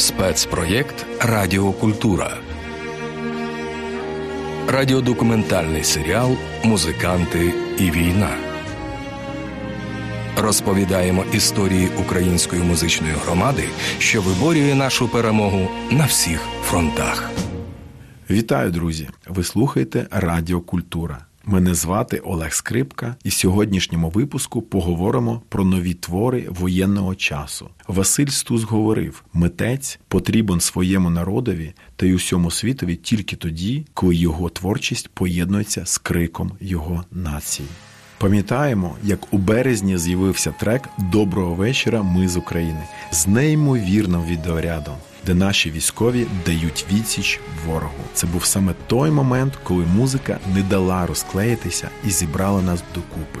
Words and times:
Спецпроєкт 0.00 1.06
Радіокультура. 1.20 2.36
Радіодокументальний 4.68 5.84
серіал 5.84 6.36
Музиканти 6.64 7.52
і 7.78 7.90
війна. 7.90 8.30
Розповідаємо 10.36 11.24
історії 11.32 11.88
української 12.00 12.62
музичної 12.62 13.14
громади, 13.24 13.64
що 13.98 14.22
виборює 14.22 14.74
нашу 14.74 15.08
перемогу 15.08 15.68
на 15.90 16.04
всіх 16.06 16.40
фронтах. 16.62 17.30
Вітаю, 18.30 18.70
друзі! 18.70 19.08
Ви 19.28 19.44
слухаєте 19.44 20.06
Радіокультура. 20.10 21.26
Мене 21.50 21.74
звати 21.74 22.18
Олег 22.18 22.52
Скрипка, 22.52 23.16
і 23.24 23.28
в 23.28 23.32
сьогоднішньому 23.32 24.10
випуску 24.10 24.62
поговоримо 24.62 25.42
про 25.48 25.64
нові 25.64 25.94
твори 25.94 26.46
воєнного 26.48 27.14
часу. 27.14 27.68
Василь 27.88 28.26
Стус 28.26 28.62
говорив: 28.62 29.24
митець 29.32 29.98
потрібен 30.08 30.60
своєму 30.60 31.10
народові 31.10 31.72
та 31.96 32.06
й 32.06 32.12
усьому 32.12 32.50
світові 32.50 32.96
тільки 32.96 33.36
тоді, 33.36 33.86
коли 33.94 34.14
його 34.14 34.48
творчість 34.48 35.08
поєднується 35.08 35.86
з 35.86 35.98
криком 35.98 36.52
його 36.60 37.04
нації. 37.10 37.68
Пам'ятаємо, 38.18 38.96
як 39.04 39.34
у 39.34 39.38
березні 39.38 39.98
з'явився 39.98 40.54
трек 40.60 40.88
Доброго 40.98 41.54
вечора. 41.54 42.02
Ми 42.02 42.28
з 42.28 42.36
України 42.36 42.82
з 43.10 43.26
неймовірним 43.26 44.24
відеорядом 44.24 44.94
де 45.26 45.34
наші 45.34 45.70
військові 45.70 46.26
дають 46.46 46.86
відсіч 46.92 47.40
ворогу. 47.66 48.04
Це 48.14 48.26
був 48.26 48.44
саме 48.44 48.74
той 48.86 49.10
момент, 49.10 49.52
коли 49.62 49.84
музика 49.84 50.38
не 50.54 50.62
дала 50.62 51.06
розклеїтися 51.06 51.88
і 52.06 52.10
зібрала 52.10 52.62
нас 52.62 52.82
докупи. 52.94 53.40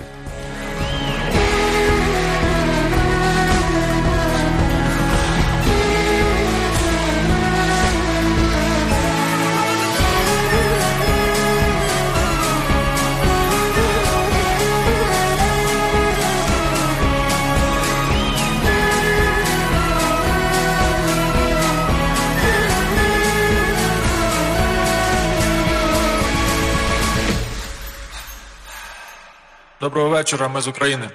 Доброго 29.90 30.08
вечора, 30.08 30.48
ми 30.48 30.60
з 30.60 30.68
України. 30.68 31.10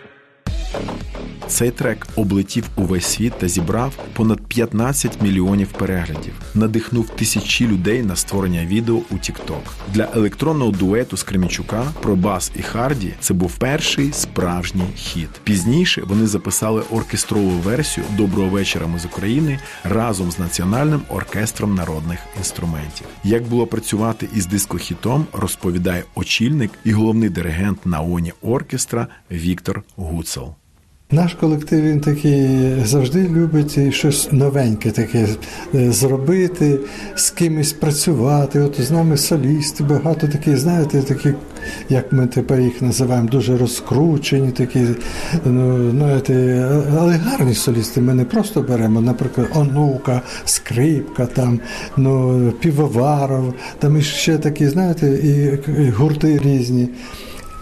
Цей 1.47 1.71
трек 1.71 2.07
облетів 2.15 2.63
увесь 2.75 3.05
світ 3.05 3.33
та 3.39 3.47
зібрав 3.47 3.93
понад 4.13 4.41
15 4.41 5.21
мільйонів 5.21 5.67
переглядів, 5.67 6.33
надихнув 6.53 7.09
тисячі 7.09 7.67
людей 7.67 8.03
на 8.03 8.15
створення 8.15 8.65
відео 8.65 8.95
у 8.95 9.13
TikTok. 9.13 9.61
Для 9.93 10.09
електронного 10.15 10.71
дуету 10.71 11.17
з 11.17 11.23
Кремічука 11.23 11.83
про 12.01 12.15
бас 12.15 12.51
і 12.55 12.61
Харді 12.61 13.13
це 13.19 13.33
був 13.33 13.57
перший 13.57 14.11
справжній 14.11 14.87
хіт. 14.95 15.29
Пізніше 15.43 16.01
вони 16.05 16.27
записали 16.27 16.83
оркестрову 16.91 17.49
версію 17.49 18.05
Доброго 18.17 18.49
вечора 18.49 18.85
з 18.97 19.05
України 19.05 19.59
разом 19.83 20.31
з 20.31 20.39
національним 20.39 21.01
оркестром 21.09 21.75
народних 21.75 22.19
інструментів. 22.37 23.07
Як 23.23 23.43
було 23.43 23.67
працювати 23.67 24.29
із 24.35 24.45
дискохітом, 24.45 25.25
розповідає 25.33 26.03
очільник 26.15 26.71
і 26.83 26.91
головний 26.91 27.29
диригент 27.29 27.85
наоні 27.85 28.33
оркестра 28.41 29.07
Віктор 29.31 29.83
Гуцел. 29.95 30.55
Наш 31.11 31.33
колектив 31.33 31.81
він 31.81 31.99
такий 31.99 32.49
завжди 32.85 33.27
любить 33.27 33.93
щось 33.93 34.31
новеньке 34.31 34.91
таке 34.91 35.27
е, 35.75 35.91
зробити, 35.91 36.79
з 37.15 37.29
кимось 37.29 37.73
працювати. 37.73 38.59
От 38.59 38.81
з 38.81 38.91
нами 38.91 39.17
солісти, 39.17 39.83
багато 39.83 40.27
таких, 40.27 40.57
знаєте, 40.57 41.01
такі, 41.01 41.33
як 41.89 42.13
ми 42.13 42.27
тепер 42.27 42.59
їх 42.59 42.81
називаємо, 42.81 43.29
дуже 43.29 43.57
розкручені, 43.57 44.51
такі, 44.51 44.85
ну, 45.45 45.91
знаєте, 45.91 46.65
але 46.99 47.13
гарні 47.13 47.53
солісти. 47.53 48.01
Ми 48.01 48.13
не 48.13 48.25
просто 48.25 48.61
беремо, 48.61 49.01
наприклад, 49.01 49.47
онука, 49.55 50.21
скрипка, 50.45 51.25
там, 51.25 51.59
ну, 51.97 52.51
півоваров, 52.59 53.53
там 53.79 53.97
і 53.97 54.01
ще 54.01 54.37
такі, 54.37 54.67
знаєте, 54.67 55.07
і 55.07 55.89
гурти 55.89 56.39
різні. 56.43 56.89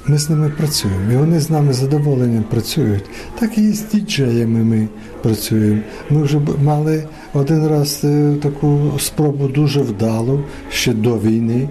Ми 0.08 0.18
з 0.18 0.30
ними 0.30 0.50
працюємо, 0.50 1.12
і 1.12 1.16
вони 1.16 1.40
з 1.40 1.50
нами 1.50 1.74
задоволенням 1.74 2.44
працюють. 2.44 3.04
Так 3.40 3.58
і 3.58 3.72
з 3.72 3.86
діджеями 3.86 4.60
ми 4.64 4.88
працюємо. 5.22 5.82
Ми 6.10 6.24
вже 6.24 6.40
мали 6.64 7.04
один 7.34 7.68
раз 7.68 8.02
е, 8.04 8.34
таку 8.42 8.92
спробу 9.00 9.48
дуже 9.48 9.82
вдалу 9.82 10.44
ще 10.70 10.94
до 10.94 11.18
війни. 11.18 11.70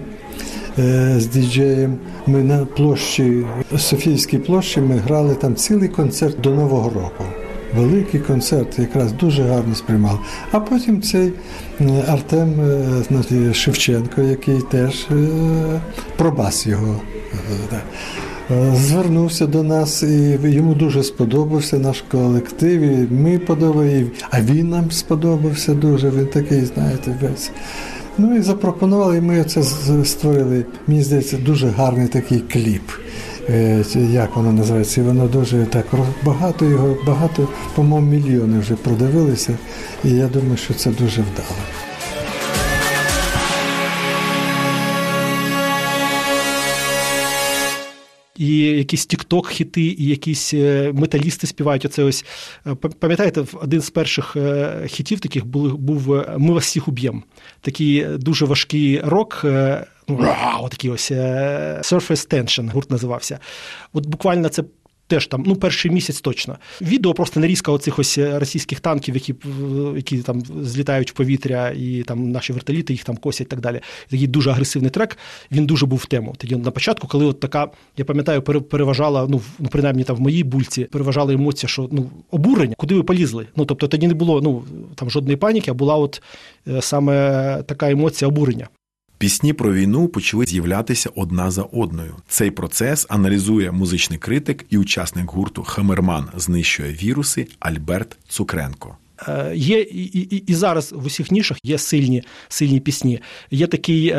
Е, 0.79 1.15
з 1.19 1.27
діджеєм 1.27 1.97
ми 2.27 2.43
на 2.43 2.65
площі 2.65 3.45
Софійській 3.77 4.37
площі 4.37 4.81
ми 4.81 4.97
грали 4.97 5.35
там 5.35 5.55
цілий 5.55 5.89
концерт 5.89 6.41
до 6.41 6.49
Нового 6.55 6.89
року. 6.89 7.23
Великий 7.75 8.19
концерт, 8.19 8.79
якраз 8.79 9.11
дуже 9.11 9.43
гарно 9.43 9.75
сприймав. 9.75 10.19
А 10.51 10.59
потім 10.59 11.01
цей 11.01 11.33
е, 11.81 12.03
Артем 12.07 12.53
Шевченко, 13.53 14.21
який 14.21 14.61
теж 14.61 15.07
пробас 16.17 16.67
його. 16.67 17.01
Е, 18.51 18.75
звернувся 18.75 19.47
до 19.47 19.63
нас, 19.63 20.03
і 20.03 20.37
йому 20.43 20.73
дуже 20.73 21.03
сподобався 21.03 21.77
наш 21.77 22.03
колектив. 22.11 22.81
і 22.81 23.07
Ми 23.13 23.39
подобаємо, 23.39 24.09
а 24.29 24.41
він 24.41 24.69
нам 24.69 24.91
сподобався 24.91 25.73
дуже. 25.73 26.09
Він 26.09 26.27
такий, 26.27 26.65
знаєте, 26.65 27.17
весь. 27.21 27.51
Ну 28.17 28.35
і 28.35 28.41
запропонували, 28.41 29.17
і 29.17 29.21
ми 29.21 29.43
це 29.43 29.63
створили. 30.05 30.65
Мені 30.87 31.03
здається, 31.03 31.37
дуже 31.37 31.67
гарний 31.67 32.07
такий 32.07 32.39
кліп. 32.39 32.91
Е, 33.49 33.83
як 33.95 34.35
воно 34.35 34.53
називається? 34.53 35.01
І 35.01 35.03
воно 35.03 35.27
дуже 35.27 35.65
так 35.65 35.85
багато 36.23 36.65
його, 36.65 36.97
багато, 37.07 37.47
по-моєму, 37.75 38.11
мільйони 38.11 38.59
вже 38.59 38.75
продивилися. 38.75 39.57
І 40.03 40.09
я 40.09 40.27
думаю, 40.27 40.57
що 40.57 40.73
це 40.73 40.89
дуже 40.89 41.21
вдало. 41.21 41.61
І 48.37 48.57
якісь 48.57 49.05
тікток 49.05 49.49
хіти 49.49 49.81
і 49.81 50.05
якісь 50.05 50.53
е, 50.53 50.91
металісти 50.93 51.47
співають. 51.47 51.85
Оце 51.85 52.03
ось 52.03 52.25
е, 52.67 52.75
пам'ятаєте, 52.75 53.45
один 53.53 53.81
з 53.81 53.89
перших 53.89 54.35
е, 54.35 54.87
хітів 54.87 55.19
таких 55.19 55.45
був 55.45 55.77
був 55.77 56.25
Ми 56.37 56.53
вас 56.53 56.63
всіх 56.63 56.87
уб'єм. 56.87 57.23
Такий 57.61 58.05
дуже 58.17 58.45
важкий 58.45 58.99
рок. 58.99 59.45
Ну, 60.07 60.67
такий 60.71 60.89
ось 60.89 61.11
Surface 61.11 62.33
Tension 62.33 62.71
гурт 62.71 62.91
називався. 62.91 63.39
От 63.93 64.05
буквально 64.05 64.49
це 64.49 64.63
Теж 65.07 65.27
там, 65.27 65.43
ну, 65.47 65.55
перший 65.55 65.91
місяць 65.91 66.21
точно. 66.21 66.57
Відео 66.81 67.13
просто 67.13 67.39
нарізка 67.39 67.71
оцих 67.71 67.99
ось 67.99 68.17
е, 68.17 68.39
російських 68.39 68.79
танків, 68.79 69.15
які 69.15 69.35
які 69.95 70.17
там 70.17 70.43
злітають 70.61 71.11
в 71.11 71.13
повітря, 71.13 71.73
і 71.77 72.03
там 72.03 72.31
наші 72.31 72.53
вертоліти 72.53 72.93
їх 72.93 73.03
там 73.03 73.17
косять 73.17 73.47
і 73.47 73.49
так 73.49 73.59
далі. 73.59 73.81
Такий 74.09 74.27
дуже 74.27 74.49
агресивний 74.49 74.91
трек. 74.91 75.17
Він 75.51 75.65
дуже 75.65 75.85
був 75.85 75.99
в 75.99 76.05
тему. 76.05 76.35
Тоді 76.37 76.55
на 76.55 76.71
початку, 76.71 77.07
коли 77.07 77.25
от 77.25 77.39
така, 77.39 77.67
я 77.97 78.05
пам'ятаю, 78.05 78.41
переважала, 78.41 79.27
ну, 79.29 79.41
ну 79.59 79.69
принаймні 79.69 80.03
там 80.03 80.15
в 80.15 80.21
моїй 80.21 80.43
бульці, 80.43 80.83
переважала 80.83 81.33
емоція, 81.33 81.69
що 81.69 81.89
ну, 81.91 82.09
обурення, 82.31 82.75
куди 82.77 82.95
ви 82.95 83.03
полізли. 83.03 83.47
Ну, 83.55 83.65
тобто 83.65 83.87
тоді 83.87 84.07
не 84.07 84.13
було 84.13 84.41
ну, 84.41 84.63
там 84.95 85.09
жодної 85.09 85.37
паніки, 85.37 85.71
а 85.71 85.73
була 85.73 85.95
от 85.95 86.21
е, 86.67 86.81
саме 86.81 87.63
така 87.63 87.91
емоція 87.91 88.27
обурення. 88.29 88.67
Пісні 89.23 89.53
про 89.53 89.73
війну 89.73 90.07
почали 90.07 90.45
з'являтися 90.45 91.09
одна 91.15 91.51
за 91.51 91.61
одною. 91.61 92.15
Цей 92.27 92.51
процес 92.51 93.05
аналізує 93.09 93.71
музичний 93.71 94.19
критик 94.19 94.65
і 94.69 94.77
учасник 94.77 95.31
гурту 95.31 95.63
Хамерман 95.63 96.29
знищує 96.35 96.93
віруси 96.93 97.47
Альберт 97.59 98.17
Цукренко. 98.27 98.97
Е, 99.27 99.51
є 99.55 99.81
і, 99.81 100.03
і 100.03 100.43
і, 100.47 100.53
зараз 100.53 100.91
в 100.91 101.05
усіх 101.05 101.31
нішах 101.31 101.57
є 101.63 101.77
сильні 101.77 102.23
сильні 102.47 102.79
пісні. 102.79 103.19
Є 103.51 103.67
такий 103.67 104.07
е, 104.07 104.17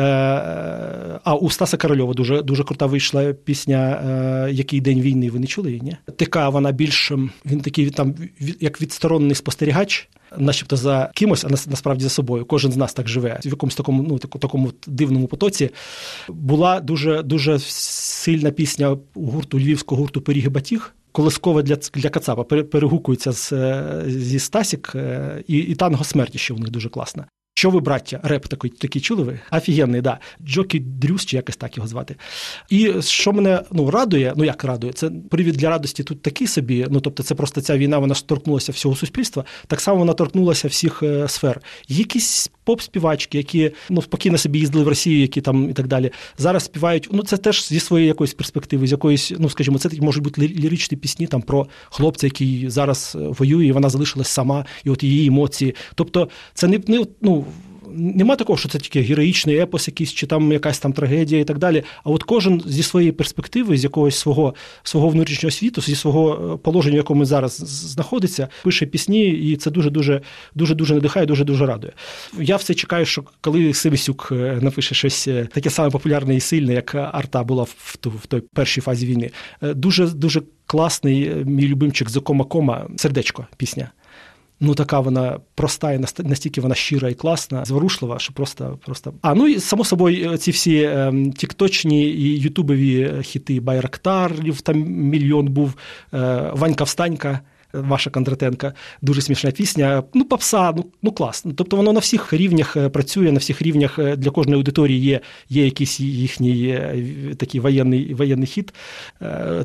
а 1.23 1.35
у 1.35 1.49
Стаса 1.49 1.77
Корольова 1.77 2.13
дуже 2.13 2.41
дуже 2.41 2.63
крута 2.63 2.85
вийшла 2.85 3.33
пісня 3.33 4.01
е, 4.05 4.51
Який 4.51 4.81
день 4.81 5.01
війни 5.01 5.29
ви 5.29 5.39
не 5.39 5.47
чули 5.47 5.69
її? 5.69 5.81
ні? 5.81 5.97
Така 6.17 6.49
вона 6.49 6.71
більш 6.71 7.11
він 7.45 7.61
такий 7.61 7.89
там 7.89 8.15
як 8.59 8.81
відсторонений 8.81 9.35
спостерігач 9.35 10.09
начебто 10.37 10.77
за 10.77 11.11
кимось, 11.13 11.43
а 11.43 11.49
насправді 11.49 12.03
за 12.03 12.09
собою. 12.09 12.45
Кожен 12.45 12.71
з 12.71 12.77
нас 12.77 12.93
так 12.93 13.07
живе 13.07 13.39
в 13.43 13.47
якомусь 13.47 13.75
такому 13.75 14.03
ну 14.03 14.17
такому 14.17 14.71
дивному 14.87 15.27
потоці. 15.27 15.69
Була 16.27 16.79
дуже 16.79 17.23
дуже 17.23 17.59
сильна 17.59 18.51
пісня 18.51 18.97
гурту 19.15 19.59
львівського 19.59 20.01
гурту 20.01 20.21
Пиріги 20.21 20.49
Батіг. 20.49 20.93
Колискова 21.11 21.61
для 21.61 21.75
для 21.75 22.09
Кацапа 22.09 22.43
перегукується 22.43 23.31
з, 23.31 23.53
зі 24.07 24.39
Стасік, 24.39 24.91
е, 24.95 25.43
і 25.47 25.57
і 25.57 25.75
танго 25.75 26.03
смерті 26.03 26.37
ще 26.37 26.53
у 26.53 26.57
них 26.57 26.69
дуже 26.69 26.89
класна. 26.89 27.25
Що 27.57 27.69
ви, 27.69 27.79
браття, 27.79 28.19
реп 28.23 28.47
такий 28.47 28.71
такий 28.71 29.01
чули 29.01 29.23
ви? 29.23 29.39
Офігенний, 29.51 30.01
да. 30.01 30.19
Джокі 30.45 30.79
Дрюс, 30.79 31.25
чи 31.25 31.35
якось 31.35 31.57
так 31.57 31.77
його 31.77 31.87
звати. 31.87 32.15
І 32.69 32.93
що 33.01 33.33
мене 33.33 33.61
ну, 33.71 33.91
радує, 33.91 34.33
ну 34.35 34.43
як 34.43 34.63
радує, 34.63 34.93
це 34.93 35.09
привід 35.09 35.55
для 35.55 35.69
радості 35.69 36.03
тут 36.03 36.21
такий 36.21 36.47
собі. 36.47 36.87
Ну 36.89 36.99
тобто, 36.99 37.23
це 37.23 37.35
просто 37.35 37.61
ця 37.61 37.77
війна 37.77 37.97
вона 37.97 38.15
торкнулася 38.15 38.71
всього 38.71 38.95
суспільства. 38.95 39.45
Так 39.67 39.81
само 39.81 39.97
вона 39.97 40.13
торкнулася 40.13 40.67
всіх 40.67 41.03
е, 41.03 41.27
сфер. 41.27 41.61
Якісь 41.87 42.51
поп-співачки, 42.65 43.37
які 43.37 43.71
ну 43.89 44.01
спокійно 44.01 44.37
собі 44.37 44.59
їздили 44.59 44.83
в 44.83 44.87
Росію, 44.87 45.21
які 45.21 45.41
там 45.41 45.69
і 45.69 45.73
так 45.73 45.87
далі. 45.87 46.11
Зараз 46.37 46.63
співають. 46.63 47.09
Ну 47.11 47.23
це 47.23 47.37
теж 47.37 47.67
зі 47.67 47.79
своєї 47.79 48.07
якоїсь 48.07 48.33
перспективи, 48.33 48.87
з 48.87 48.91
якоїсь, 48.91 49.33
ну 49.39 49.49
скажімо, 49.49 49.77
це 49.77 49.89
можуть 50.01 50.23
бути 50.23 50.41
ліричні 50.41 50.97
пісні 50.97 51.27
там 51.27 51.41
про 51.41 51.67
хлопця, 51.89 52.27
який 52.27 52.69
зараз 52.69 53.17
е, 53.19 53.19
воює, 53.19 53.65
і 53.65 53.71
вона 53.71 53.89
залишилась 53.89 54.27
сама, 54.27 54.65
і 54.83 54.89
от 54.89 55.03
її 55.03 55.27
емоції. 55.27 55.75
Тобто, 55.95 56.29
це 56.53 56.67
не 56.67 56.79
ну 57.21 57.45
нема 57.97 58.35
такого, 58.35 58.57
що 58.57 58.69
це 58.69 58.79
тільки 58.79 59.01
героїчний 59.01 59.57
епос, 59.57 59.87
якийсь 59.87 60.13
чи 60.13 60.27
там 60.27 60.51
якась 60.51 60.79
там 60.79 60.93
трагедія 60.93 61.41
і 61.41 61.43
так 61.43 61.57
далі. 61.57 61.83
А 62.03 62.09
от 62.09 62.23
кожен 62.23 62.63
зі 62.65 62.83
своєї 62.83 63.11
перспективи, 63.11 63.77
з 63.77 63.83
якогось 63.83 64.15
свого 64.15 64.55
свого 64.83 65.09
внутрішнього 65.09 65.51
світу, 65.51 65.81
зі 65.81 65.95
свого 65.95 66.53
е, 66.53 66.57
положення, 66.57 66.93
в 66.93 66.97
якому 66.97 67.25
зараз 67.25 67.57
знаходиться, 67.67 68.47
пише 68.63 68.85
пісні, 68.85 69.29
і 69.29 69.55
це 69.55 69.71
дуже 69.71 69.89
дуже 69.89 70.21
дуже 70.55 70.75
дуже 70.75 70.93
надихає, 70.93 71.25
дуже 71.25 71.43
дуже 71.43 71.65
радує. 71.65 71.93
Я 72.39 72.55
все 72.55 72.73
чекаю, 72.73 73.05
що 73.05 73.23
коли 73.41 73.73
Сивисюк 73.73 74.29
е, 74.31 74.59
напише 74.61 74.95
щось 74.95 75.27
е, 75.27 75.47
таке 75.53 75.69
саме 75.69 75.89
популярне 75.89 76.35
і 76.35 76.39
сильне, 76.39 76.73
як 76.73 76.95
арта 76.95 77.43
була 77.43 77.63
в 77.63 77.97
ту 77.97 78.09
в 78.09 78.25
той 78.25 78.41
першій 78.53 78.81
фазі 78.81 79.05
війни. 79.05 79.31
Дуже 79.61 80.07
дуже 80.07 80.41
класний 80.65 81.31
мій 81.45 81.67
любимчик 81.67 82.09
Зокома 82.09 82.45
Кома 82.45 82.87
сердечко 82.95 83.47
пісня. 83.57 83.91
Ну, 84.65 84.75
така 84.75 84.99
вона 84.99 85.39
проста 85.55 85.91
і 85.91 85.99
настільки 86.23 86.61
вона 86.61 86.75
щира 86.75 87.09
і 87.09 87.13
класна, 87.13 87.65
зворушлива, 87.65 88.19
що 88.19 88.33
просто. 88.33 88.79
просто. 88.85 89.13
А 89.21 89.33
ну 89.33 89.47
і 89.47 89.59
само 89.59 89.85
собою, 89.85 90.37
ці 90.37 90.51
всі 90.51 90.77
е, 90.77 91.13
тікточні 91.37 92.03
і 92.05 92.39
ютубові 92.39 93.13
хіти 93.21 93.59
Байрактарів, 93.59 94.61
там 94.61 94.77
мільйон 94.87 95.47
був, 95.47 95.73
е, 96.13 96.51
Ванька 96.53 96.83
Встанька. 96.83 97.39
Ваша 97.81 98.09
Кондратенка, 98.09 98.73
дуже 99.01 99.21
смішна 99.21 99.51
пісня. 99.51 100.03
Ну, 100.13 100.25
попса, 100.25 100.73
ну 100.77 100.85
ну 101.01 101.11
клас. 101.11 101.45
Тобто 101.55 101.77
воно 101.77 101.93
на 101.93 101.99
всіх 101.99 102.33
рівнях 102.33 102.77
е, 102.77 102.89
працює, 102.89 103.31
на 103.31 103.39
всіх 103.39 103.61
рівнях 103.61 103.99
е, 103.99 104.15
для 104.15 104.31
кожної 104.31 104.57
аудиторії 104.57 104.99
є 104.99 105.21
є 105.49 105.65
якийсь 105.65 105.99
їхній 105.99 106.67
е, 106.67 107.35
такий 107.37 107.61
воєнний 107.61 108.13
воєнний 108.13 108.47
хід. 108.47 108.73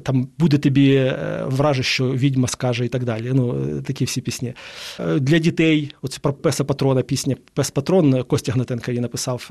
Там 0.02 0.28
буде 0.38 0.58
тобі 0.58 1.12
враже, 1.46 1.82
що 1.82 2.10
відьма 2.10 2.48
скаже 2.48 2.84
і 2.84 2.88
так 2.88 3.04
далі. 3.04 3.30
Ну, 3.34 3.66
Такі 3.82 4.04
всі 4.04 4.20
пісні. 4.20 4.54
Для 5.16 5.38
дітей, 5.38 5.92
оце 6.02 6.18
про 6.20 6.32
Песа 6.32 6.64
Патрона 6.64 7.02
пісня 7.02 7.36
Пес 7.54 7.70
Патрон 7.70 8.22
Костя 8.22 8.52
Гнатенка 8.52 8.92
її 8.92 9.00
написав. 9.00 9.50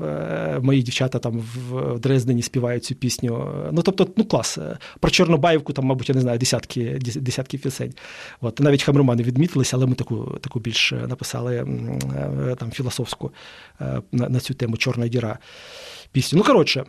Мої 0.62 0.82
дівчата 0.82 1.18
там 1.18 1.42
в 1.70 1.98
Дрездені 1.98 2.42
співають 2.42 2.84
цю 2.84 2.94
пісню. 2.94 3.48
Ну, 3.72 3.82
тобто, 3.82 4.08
ну 4.16 4.24
клас. 4.24 4.58
Про 5.00 5.10
Чорнобаївку, 5.10 5.72
там, 5.72 5.84
мабуть, 5.84 6.08
я 6.08 6.14
не 6.14 6.20
знаю, 6.20 6.38
десятки 6.38 6.98
десятки 7.00 7.58
пісень. 7.58 7.92
Навіть 8.58 8.82
хамромани 8.82 9.22
відмітилися, 9.22 9.76
але 9.76 9.86
ми 9.86 9.94
таку 9.94 10.38
таку 10.40 10.60
більш 10.60 10.92
написали 10.92 11.56
е, 11.56 12.54
там 12.58 12.70
філософську 12.70 13.30
е, 13.80 14.02
на, 14.12 14.28
на 14.28 14.40
цю 14.40 14.54
тему 14.54 14.76
Чорна 14.76 15.08
діра 15.08 15.38
пісню. 16.12 16.38
Ну 16.38 16.44
коротше. 16.44 16.84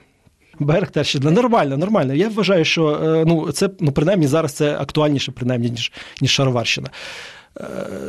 Берег 0.59 0.91
теж 0.91 1.15
нормально, 1.15 1.77
нормально. 1.77 2.13
Я 2.13 2.29
вважаю, 2.29 2.65
що 2.65 2.89
е, 2.89 3.23
ну 3.27 3.51
це 3.51 3.69
ну 3.79 3.91
принаймні 3.91 4.27
зараз 4.27 4.53
це 4.53 4.77
актуальніше, 4.77 5.31
принаймні, 5.31 5.69
ніж 5.69 5.91
ніж 6.21 6.31
Шароварщина. 6.31 6.89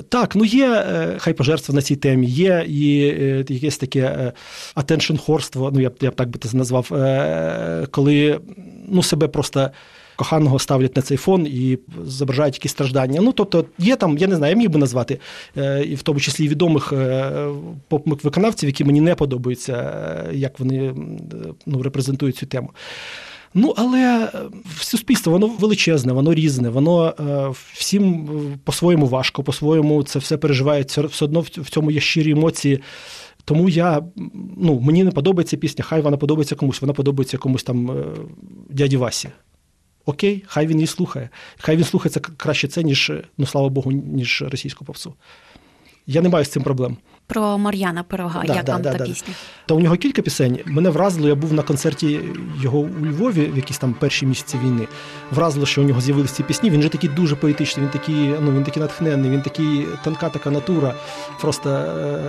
Так, 0.08 0.36
ну 0.36 0.44
є 0.44 0.86
хай 1.18 1.34
пожертва 1.34 1.74
на 1.74 1.82
цій 1.82 1.96
темі, 1.96 2.26
є 2.26 2.64
і 2.68 2.88
якесь 3.48 3.78
таке 3.78 4.32
attention-хорство, 4.76 5.70
ну 5.72 5.80
я 5.80 5.90
б 5.90 5.94
я 6.00 6.10
б 6.10 6.14
так 6.14 6.28
би 6.28 6.38
це 6.38 6.56
назвав, 6.56 6.86
коли 7.90 8.40
ну, 8.88 9.02
себе 9.02 9.28
просто 9.28 9.70
коханого 10.16 10.58
ставлять 10.58 10.96
на 10.96 11.02
цей 11.02 11.16
фон 11.16 11.46
і 11.46 11.78
зображають 12.04 12.54
якісь 12.54 12.70
страждання. 12.70 13.20
Ну, 13.20 13.32
тобто, 13.32 13.64
є 13.78 13.96
там, 13.96 14.18
я 14.18 14.26
не 14.26 14.36
знаю, 14.36 14.50
я 14.50 14.58
міг 14.58 14.70
би 14.70 14.78
назвати, 14.78 15.18
е, 15.56 15.84
і 15.84 15.94
в 15.94 16.02
тому 16.02 16.20
числі 16.20 16.48
відомих 16.48 16.92
е, 16.92 17.30
поп-виконавців, 17.88 18.66
які 18.66 18.84
мені 18.84 19.00
не 19.00 19.14
подобаються, 19.14 19.72
е, 19.72 20.34
як 20.34 20.60
вони 20.60 20.94
ну, 21.66 21.82
репрезентують 21.82 22.36
цю 22.36 22.46
тему. 22.46 22.70
Ну, 23.54 23.74
але 23.76 24.30
суспільство, 24.80 25.32
воно 25.32 25.46
величезне, 25.46 26.12
воно 26.12 26.34
різне, 26.34 26.68
воно 26.68 27.14
всім 27.72 28.28
по-своєму 28.64 29.06
важко, 29.06 29.42
по-своєму 29.42 30.02
це 30.02 30.18
все 30.18 30.36
переживає, 30.36 30.82
все 30.82 31.24
одно 31.24 31.40
в 31.40 31.70
цьому 31.70 31.90
є 31.90 32.00
щирі 32.00 32.30
емоції. 32.30 32.80
Тому 33.44 33.68
я, 33.68 34.02
ну, 34.56 34.80
мені 34.80 35.04
не 35.04 35.10
подобається 35.10 35.56
пісня, 35.56 35.84
хай 35.84 36.00
вона 36.00 36.16
подобається 36.16 36.54
комусь, 36.54 36.80
вона 36.80 36.92
подобається 36.92 37.38
комусь 37.38 37.62
там 37.62 38.04
дяді 38.70 38.96
Васі. 38.96 39.28
Окей, 40.04 40.44
хай 40.46 40.66
він 40.66 40.76
її 40.76 40.86
слухає. 40.86 41.28
Хай 41.58 41.76
він 41.76 41.84
слухається 41.84 42.20
краще 42.20 42.68
це, 42.68 42.82
ніж, 42.82 43.12
ну 43.38 43.46
слава 43.46 43.68
Богу, 43.68 43.92
ніж 43.92 44.42
російську 44.42 44.84
попсу. 44.84 45.14
Я 46.06 46.20
не 46.22 46.28
маю 46.28 46.44
з 46.44 46.48
цим 46.48 46.62
проблем 46.62 46.96
про 47.32 47.58
Мар'яна 47.58 48.02
Пирога. 48.02 48.42
Да, 48.46 48.54
як 48.54 48.64
да, 48.64 48.72
вам 48.72 48.82
да, 48.82 48.92
та 48.94 49.04
пісня? 49.04 49.34
Та 49.66 49.74
у 49.74 49.80
нього 49.80 49.96
кілька 49.96 50.22
пісень. 50.22 50.58
Мене 50.66 50.90
вразило, 50.90 51.28
я 51.28 51.34
був 51.34 51.52
на 51.52 51.62
концерті 51.62 52.20
його 52.60 52.78
у 52.78 53.06
Львові 53.06 53.50
в 53.54 53.56
якісь 53.56 53.78
там 53.78 53.94
перші 53.94 54.26
місяці 54.26 54.58
війни. 54.64 54.88
Вразило, 55.30 55.66
що 55.66 55.82
у 55.82 55.84
нього 55.84 56.00
з'явилися 56.00 56.34
ці 56.34 56.42
пісні. 56.42 56.70
Він 56.70 56.82
же 56.82 56.88
такий 56.88 57.10
дуже 57.10 57.36
поетичний, 57.36 57.86
він 57.86 57.92
такий, 57.92 58.34
ну 58.40 58.52
він 58.52 58.64
такий 58.64 58.82
натхненний, 58.82 59.30
він 59.30 59.42
такий 59.42 59.86
тонка 60.04 60.28
така 60.28 60.50
натура, 60.50 60.94
просто 61.40 61.70
е, 61.70 62.20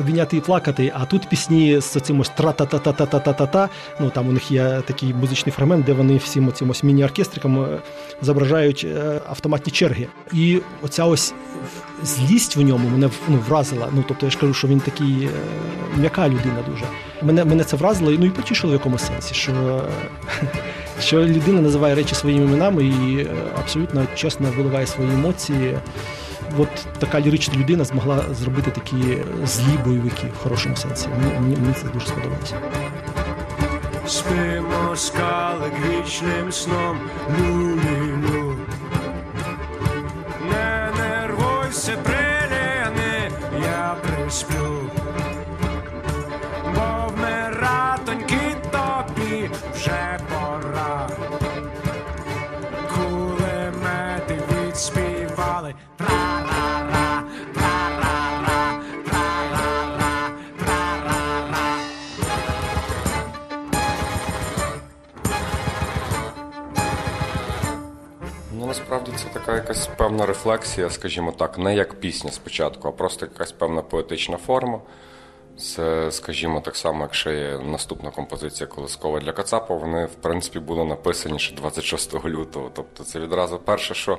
обійняти 0.00 0.36
і 0.36 0.40
плакати. 0.40 0.92
А 0.94 1.04
тут 1.04 1.28
пісні 1.28 1.80
з 1.80 2.00
цим 2.00 2.20
ось 2.20 2.28
тра-та-та-та-та-та-та-та. 2.28 3.68
Ну 4.00 4.10
там 4.10 4.28
у 4.28 4.32
них 4.32 4.50
є 4.50 4.82
такий 4.86 5.14
музичний 5.14 5.52
фрагмент, 5.52 5.84
де 5.84 5.92
вони 5.92 6.16
всім 6.16 6.48
оцим 6.48 6.70
ось 6.70 6.82
міні-оркестриком 6.82 7.64
е, 7.64 7.78
зображають 8.22 8.86
е, 8.88 9.20
автоматні 9.28 9.72
черги. 9.72 10.06
І 10.32 10.60
оця 10.82 11.04
ось 11.04 11.34
злість 12.02 12.56
в 12.56 12.60
ньому 12.60 12.88
мене 12.88 13.10
ну, 13.28 13.38
вразила. 13.48 13.88
Ну 13.92 14.04
тобто 14.08 14.26
я 14.26 14.30
ж 14.30 14.38
кажу, 14.38 14.54
що 14.54 14.68
він 14.68 14.80
такий 14.80 15.24
е, 15.24 15.30
м'яка 15.96 16.28
людина 16.28 16.64
дуже. 16.70 16.84
Мене 17.22 17.44
мене 17.44 17.64
це 17.64 17.76
вразило 17.76 18.10
ну 18.10 18.26
і 18.26 18.30
потішило 18.30 18.72
в 18.72 18.74
якомусь 18.74 19.02
сенсі, 19.02 19.34
що 19.34 19.82
що 21.00 21.24
людина 21.24 21.60
називає 21.60 21.94
речі 21.94 22.14
своїми 22.14 22.44
іменами 22.44 22.84
і 22.84 23.18
е, 23.18 23.26
абсолютно 23.58 24.06
чесно 24.14 24.48
виливає 24.56 24.86
свої 24.86 25.10
емоції. 25.10 25.78
От 26.58 26.68
така 26.98 27.20
лірична 27.20 27.54
людина 27.58 27.84
змогла 27.84 28.24
зробити 28.40 28.70
такі 28.70 29.18
злі 29.44 29.78
бойовики 29.84 30.26
в 30.34 30.42
хорошому 30.42 30.76
сенсі. 30.76 31.08
Мені, 31.40 31.56
мені, 31.56 31.74
це 31.82 31.88
дуже 31.94 32.06
сподобалося. 32.06 32.56
Спимо 34.06 34.96
скали 34.96 35.70
вічним 35.88 36.52
сном 36.52 36.98
лю-лю-лю 37.38 38.41
така 69.52 69.62
якась 69.62 69.86
певна 69.86 70.26
рефлексія, 70.26 70.90
скажімо 70.90 71.32
так, 71.32 71.58
не 71.58 71.74
як 71.74 71.94
пісня 71.94 72.30
спочатку, 72.30 72.88
а 72.88 72.92
просто 72.92 73.26
якась 73.26 73.52
певна 73.52 73.82
поетична 73.82 74.36
форма. 74.36 74.80
Це, 75.58 76.10
скажімо, 76.10 76.60
так 76.60 76.76
само, 76.76 77.02
як 77.02 77.14
ще 77.14 77.34
є 77.34 77.58
наступна 77.58 78.10
композиція 78.10 78.66
Колискова 78.66 79.20
для 79.20 79.32
Кацапа, 79.32 79.74
вони, 79.74 80.04
в 80.04 80.14
принципі, 80.14 80.58
були 80.58 80.84
написані 80.84 81.38
ще 81.38 81.56
26 81.56 82.24
лютого. 82.24 82.70
Тобто 82.74 83.04
це 83.04 83.20
відразу 83.20 83.58
перше, 83.58 83.94
що 83.94 84.18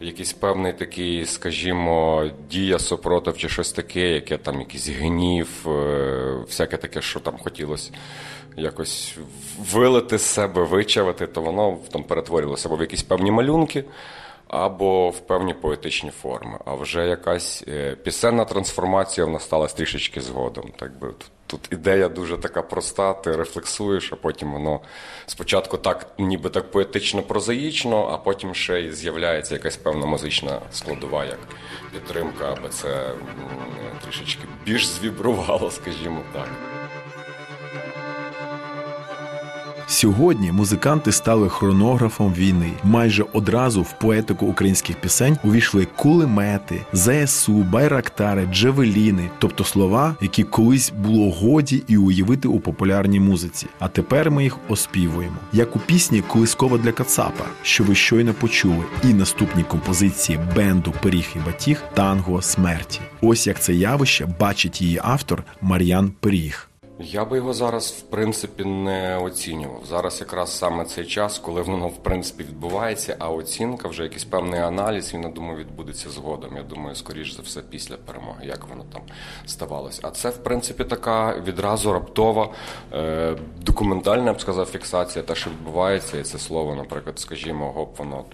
якийсь 0.00 0.32
певний 0.32 0.72
такий, 0.72 1.26
скажімо, 1.26 2.24
дія 2.50 2.78
супротив 2.78 3.36
чи 3.36 3.48
щось 3.48 3.72
таке, 3.72 4.00
яке 4.00 4.38
там 4.38 4.60
якийсь 4.60 4.88
гнів, 4.88 5.48
е, 5.66 6.44
всяке 6.46 6.76
таке, 6.76 7.02
що 7.02 7.20
там 7.20 7.38
хотілося 7.38 7.90
якось 8.56 9.16
вилити 9.72 10.18
з 10.18 10.22
себе, 10.22 10.62
вичавити, 10.62 11.26
то 11.26 11.42
воно 11.42 11.78
там 11.92 12.04
перетворювалося 12.04 12.68
або 12.68 12.76
в 12.76 12.80
якісь 12.80 13.02
певні 13.02 13.30
малюнки, 13.30 13.84
або 14.52 15.10
в 15.10 15.20
певні 15.20 15.54
поетичні 15.54 16.10
форми. 16.10 16.58
А 16.64 16.74
вже 16.74 17.06
якась 17.06 17.64
е, 17.68 17.96
пісенна 17.96 18.44
трансформація 18.44 19.24
вона 19.24 19.40
стала 19.40 19.66
трішечки 19.66 20.20
згодом. 20.20 20.72
Так 20.76 20.98
би 20.98 21.14
Тут 21.52 21.68
ідея 21.70 22.08
дуже 22.08 22.38
така 22.38 22.62
проста, 22.62 23.12
ти 23.12 23.36
рефлексуєш, 23.36 24.12
а 24.12 24.16
потім 24.16 24.52
воно 24.52 24.80
спочатку 25.26 25.76
так, 25.76 26.06
ніби 26.18 26.50
так 26.50 26.70
поетично 26.70 27.22
прозаїчно, 27.22 28.08
а 28.12 28.18
потім 28.18 28.54
ще 28.54 28.80
й 28.80 28.92
з'являється 28.92 29.54
якась 29.54 29.76
певна 29.76 30.06
музична 30.06 30.60
складова, 30.70 31.24
як 31.24 31.38
підтримка, 31.92 32.54
аби 32.58 32.68
це 32.68 33.10
трішечки 34.04 34.42
більш 34.64 34.86
звібрувало, 34.86 35.70
скажімо 35.70 36.20
так. 36.32 36.48
Сьогодні 39.92 40.52
музиканти 40.52 41.12
стали 41.12 41.48
хронографом 41.48 42.34
війни. 42.34 42.72
Майже 42.84 43.24
одразу 43.32 43.82
в 43.82 43.92
поетику 43.98 44.46
українських 44.46 44.96
пісень 44.96 45.36
увійшли 45.44 45.86
кулемети, 45.96 46.80
ЗСУ, 46.92 47.52
байрактари, 47.52 48.48
джевеліни, 48.52 49.30
тобто 49.38 49.64
слова, 49.64 50.16
які 50.20 50.42
колись 50.44 50.92
було 50.98 51.30
годі 51.30 51.82
і 51.88 51.96
уявити 51.96 52.48
у 52.48 52.60
популярній 52.60 53.20
музиці. 53.20 53.66
А 53.78 53.88
тепер 53.88 54.30
ми 54.30 54.42
їх 54.42 54.58
оспівуємо. 54.68 55.36
Як 55.52 55.76
у 55.76 55.78
пісні 55.78 56.22
Колискова 56.22 56.78
для 56.78 56.92
Кацапа, 56.92 57.44
що 57.62 57.84
ви 57.84 57.94
щойно 57.94 58.34
почули, 58.34 58.84
і 59.04 59.06
наступні 59.06 59.62
композиції 59.62 60.38
бенду 60.56 60.94
Пиріг 61.02 61.26
і 61.36 61.38
Батіг 61.46 61.82
танго 61.94 62.42
смерті. 62.42 63.00
Ось 63.20 63.46
як 63.46 63.60
це 63.60 63.74
явище 63.74 64.26
бачить 64.40 64.82
її 64.82 65.00
автор 65.02 65.44
Мар'ян 65.60 66.12
Пиріг. 66.20 66.71
Я 67.04 67.24
би 67.24 67.36
його 67.36 67.54
зараз 67.54 67.90
в 67.90 68.02
принципі 68.02 68.64
не 68.64 69.16
оцінював. 69.16 69.82
Зараз 69.88 70.20
якраз 70.20 70.58
саме 70.58 70.84
цей 70.84 71.04
час, 71.06 71.38
коли 71.38 71.62
воно 71.62 71.88
в 71.88 71.96
принципі 71.96 72.44
відбувається, 72.44 73.16
а 73.18 73.30
оцінка 73.30 73.88
вже 73.88 74.02
якийсь 74.02 74.24
певний 74.24 74.60
аналіз, 74.60 75.14
він 75.14 75.22
я 75.22 75.28
думаю, 75.28 75.58
відбудеться 75.58 76.10
згодом. 76.10 76.56
Я 76.56 76.62
думаю, 76.62 76.94
скоріш 76.94 77.36
за 77.36 77.42
все, 77.42 77.60
після 77.60 77.96
перемоги, 77.96 78.46
як 78.46 78.68
воно 78.68 78.84
там 78.92 79.02
ставалося. 79.46 80.00
А 80.04 80.10
це, 80.10 80.30
в 80.30 80.36
принципі, 80.36 80.84
така 80.84 81.40
відразу 81.46 81.92
раптова 81.92 82.48
е, 82.92 83.36
документальна 83.60 84.26
я 84.26 84.32
б 84.32 84.40
сказав, 84.40 84.66
фіксація, 84.66 85.24
те, 85.24 85.34
що 85.34 85.50
відбувається, 85.50 86.18
і 86.18 86.22
це 86.22 86.38
слово, 86.38 86.74
наприклад, 86.74 87.18
скажімо, 87.18 87.72
гоп, 87.72 87.98
воно. 87.98 88.24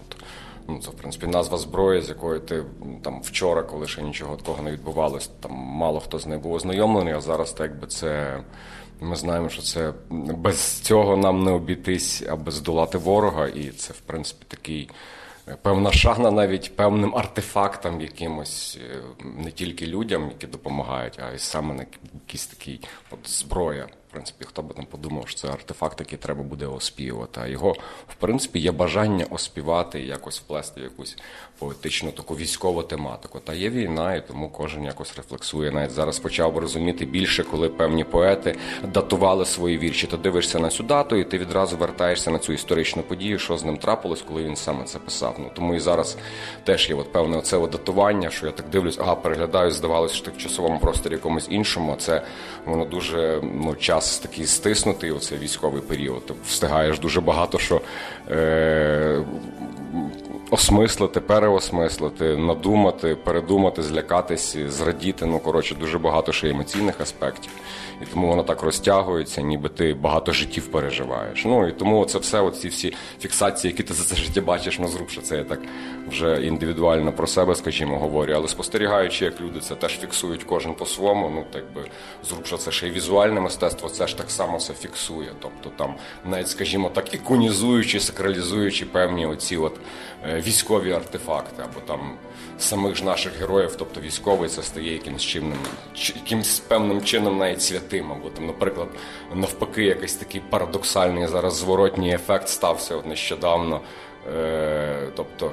Ну, 0.70 0.78
це 0.78 0.90
в 0.90 0.94
принципі 0.94 1.26
назва 1.26 1.58
зброї, 1.58 2.02
з 2.02 2.08
якою 2.08 2.40
ти 2.40 2.64
там 3.02 3.20
вчора, 3.22 3.62
коли 3.62 3.86
ще 3.86 4.02
нічого 4.02 4.36
такого 4.36 4.62
не 4.62 4.72
відбувалось, 4.72 5.30
там 5.40 5.52
мало 5.52 6.00
хто 6.00 6.18
з 6.18 6.26
нею 6.26 6.40
був 6.40 6.52
ознайомлений, 6.52 7.14
а 7.14 7.20
зараз 7.20 7.52
так 7.52 7.70
якби 7.70 7.86
це. 7.86 8.40
Ми 9.00 9.16
знаємо, 9.16 9.48
що 9.48 9.62
це 9.62 9.92
без 10.10 10.80
цього 10.80 11.16
нам 11.16 11.44
не 11.44 11.50
обійтись, 11.50 12.22
аби 12.28 12.52
здолати 12.52 12.98
ворога, 12.98 13.48
і 13.48 13.68
це, 13.70 13.92
в 13.92 14.00
принципі, 14.00 14.44
такий 14.48 14.90
е, 15.48 15.56
певна 15.62 15.92
шана 15.92 16.30
навіть 16.30 16.76
певним 16.76 17.16
артефактам, 17.16 18.00
якимось 18.00 18.78
е, 18.80 19.02
не 19.44 19.50
тільки 19.50 19.86
людям, 19.86 20.28
які 20.28 20.46
допомагають, 20.46 21.20
а 21.28 21.32
й 21.32 21.38
саме 21.38 21.74
на 21.74 21.86
якийсь 22.14 22.46
такий 22.46 22.80
от 23.10 23.30
зброя 23.30 23.86
в 24.08 24.12
принципі, 24.12 24.44
хто 24.48 24.62
би 24.62 24.74
там 24.74 24.86
подумав, 24.86 25.28
що 25.28 25.40
це 25.40 25.48
артефакт, 25.48 26.00
який 26.00 26.18
треба 26.18 26.42
буде 26.42 26.66
оспівувати. 26.66 27.40
А 27.44 27.46
його, 27.46 27.72
в 28.08 28.14
принципі, 28.14 28.58
є 28.58 28.72
бажання 28.72 29.26
оспівати 29.30 30.00
і 30.00 30.06
якось 30.06 30.40
вплести 30.40 30.80
в 30.80 30.84
якусь 30.84 31.16
поетичну 31.58 32.10
таку 32.12 32.34
військову 32.34 32.82
тематику. 32.82 33.40
Та 33.40 33.54
є 33.54 33.70
війна, 33.70 34.14
і 34.14 34.26
тому 34.26 34.48
кожен 34.48 34.84
якось 34.84 35.16
рефлексує. 35.16 35.70
Навіть 35.70 35.90
зараз 35.90 36.18
почав 36.18 36.58
розуміти 36.58 37.04
більше, 37.04 37.44
коли 37.44 37.68
певні 37.68 38.04
поети 38.04 38.56
датували 38.82 39.44
свої 39.44 39.78
вірші. 39.78 40.06
Ти 40.06 40.16
дивишся 40.16 40.58
на 40.58 40.68
цю 40.68 40.82
дату, 40.82 41.16
і 41.16 41.24
ти 41.24 41.38
відразу 41.38 41.76
вертаєшся 41.76 42.30
на 42.30 42.38
цю 42.38 42.52
історичну 42.52 43.02
подію, 43.02 43.38
що 43.38 43.58
з 43.58 43.64
ним 43.64 43.76
трапилось, 43.76 44.22
коли 44.22 44.44
він 44.44 44.56
саме 44.56 44.84
це 44.84 44.98
писав. 44.98 45.36
Ну 45.38 45.50
тому 45.54 45.74
і 45.74 45.80
зараз 45.80 46.16
теж 46.64 46.90
є 46.90 46.94
от 46.94 47.12
певне 47.12 47.36
оце 47.36 47.58
датування, 47.58 48.30
що 48.30 48.46
я 48.46 48.52
так 48.52 48.68
дивлюсь, 48.68 48.98
ага, 48.98 49.14
переглядаю, 49.14 49.70
здавалося, 49.70 50.14
що 50.14 50.24
ти 50.24 50.30
в 50.30 50.38
часовому 50.38 50.78
просторі 50.78 51.12
якомусь 51.12 51.46
іншому. 51.50 51.96
Це 51.98 52.22
воно 52.64 52.84
дуже 52.84 53.40
ну 53.42 53.74
час 53.74 53.97
час 54.00 54.18
такий 54.18 54.46
стиснутий, 54.46 55.10
оцей 55.10 55.38
військовий 55.38 55.82
період. 55.82 56.26
Ти 56.26 56.34
встигаєш 56.46 56.98
дуже 56.98 57.20
багато 57.20 57.58
що 57.58 57.80
е, 58.30 59.24
осмислити, 60.50 61.20
переосмислити, 61.20 62.36
надумати, 62.36 63.16
передумати, 63.24 63.82
злякатись, 63.82 64.56
зрадіти. 64.68 65.26
Ну, 65.26 65.38
коротше, 65.38 65.74
дуже 65.74 65.98
багато 65.98 66.32
ще 66.32 66.50
емоційних 66.50 67.00
аспектів. 67.00 67.50
І 68.02 68.04
тому 68.04 68.28
воно 68.28 68.42
так 68.42 68.62
розтягується, 68.62 69.42
ніби 69.42 69.68
ти 69.68 69.94
багато 69.94 70.32
життів 70.32 70.66
переживаєш. 70.66 71.44
Ну 71.44 71.68
і 71.68 71.72
тому 71.72 72.04
це 72.04 72.18
все, 72.18 72.40
оці 72.40 72.68
всі 72.68 72.94
фіксації, 73.20 73.72
які 73.72 73.82
ти 73.82 73.94
за 73.94 74.04
це 74.04 74.16
життя 74.16 74.40
бачиш, 74.40 74.78
ну 74.78 74.88
зруб, 74.88 75.10
що 75.10 75.20
це 75.20 75.36
я 75.36 75.44
так 75.44 75.60
вже 76.08 76.46
індивідуально 76.46 77.12
про 77.12 77.26
себе, 77.26 77.54
скажімо, 77.54 77.98
говорю. 77.98 78.32
Але 78.36 78.48
спостерігаючи, 78.48 79.24
як 79.24 79.40
люди 79.40 79.60
це 79.60 79.74
теж 79.74 79.98
фіксують 79.98 80.44
кожен 80.44 80.74
по-своєму, 80.74 81.30
ну 81.34 81.44
так 81.52 81.64
би 81.74 81.90
зруб, 82.24 82.46
що 82.46 82.56
це 82.56 82.70
ще 82.70 82.88
й 82.88 82.90
візуальне 82.90 83.40
мистецтво, 83.40 83.88
це 83.88 84.06
ж 84.06 84.18
так 84.18 84.30
само 84.30 84.56
все 84.56 84.72
фіксує. 84.74 85.32
Тобто 85.40 85.70
там, 85.76 85.94
навіть, 86.24 86.48
скажімо 86.48 86.90
так, 86.94 87.14
іконізуючи, 87.14 88.00
сакралізуючи 88.00 88.86
певні 88.86 89.26
оці 89.26 89.56
от 89.56 89.76
е, 90.28 90.40
військові 90.40 90.92
артефакти, 90.92 91.62
або 91.62 91.80
там 91.86 92.00
самих 92.58 92.96
ж 92.96 93.04
наших 93.04 93.40
героїв, 93.40 93.76
тобто 93.78 94.00
військовий, 94.00 94.48
це 94.48 94.62
стає 94.62 94.92
якимсь 94.92 95.22
чинним, 95.22 95.58
якимсь 96.14 96.58
певним 96.58 97.02
чином 97.02 97.38
навіть 97.38 97.62
святим, 97.62 98.12
або 98.12 98.28
там, 98.28 98.46
наприклад, 98.46 98.88
навпаки, 99.34 99.84
якийсь 99.84 100.14
такий 100.14 100.40
парадоксальний 100.50 101.26
зараз 101.26 101.54
зворотній 101.56 102.14
ефект 102.14 102.48
стався 102.48 102.96
от 102.96 103.06
нещодавно. 103.06 103.80
Е, 104.36 105.08
тобто 105.16 105.52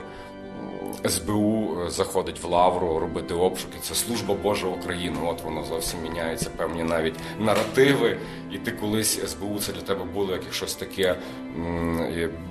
СБУ 1.09 1.77
е, 1.85 1.89
заходить 1.89 2.43
в 2.43 2.49
Лавру 2.49 2.99
робити 2.99 3.33
обшуки. 3.33 3.77
Це 3.81 3.95
служба 3.95 4.33
Божа 4.33 4.67
України. 4.67 5.17
От 5.25 5.43
воно 5.43 5.63
зовсім 5.63 6.01
міняється 6.03 6.49
певні 6.49 6.83
навіть 6.83 7.15
наративи. 7.39 8.17
І 8.51 8.57
ти 8.57 8.71
колись 8.71 9.29
СБУ 9.29 9.59
це 9.59 9.73
для 9.73 9.81
тебе 9.81 10.03
було 10.03 10.31
як 10.31 10.41
щось 10.53 10.75
таке 10.75 11.15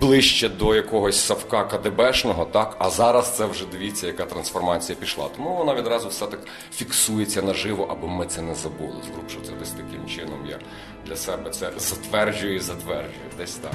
ближче 0.01 0.49
до 0.49 0.75
якогось 0.75 1.21
савка 1.21 1.65
КДБшного, 1.65 2.45
так 2.45 2.77
а 2.79 2.91
зараз 2.91 3.37
це 3.37 3.47
вже 3.47 3.65
дивіться, 3.73 4.07
яка 4.07 4.25
трансформація 4.25 4.99
пішла. 5.01 5.29
Тому 5.37 5.57
вона 5.57 5.75
відразу 5.75 6.09
все 6.09 6.27
так 6.27 6.41
фіксується 6.73 7.43
наживо, 7.43 7.87
аби 7.91 8.09
ми 8.09 8.27
це 8.27 8.43
не 8.43 8.55
забули. 8.55 8.95
Зруб, 9.05 9.31
що 9.31 9.41
це 9.41 9.53
десь 9.59 9.71
таким 9.71 10.07
чином 10.09 10.47
я 10.49 10.59
для 11.07 11.17
себе 11.17 11.51
це 11.51 11.71
затверджую 11.79 12.55
і 12.57 12.59
затверджую. 12.59 13.31
Десь 13.39 13.55
так. 13.55 13.75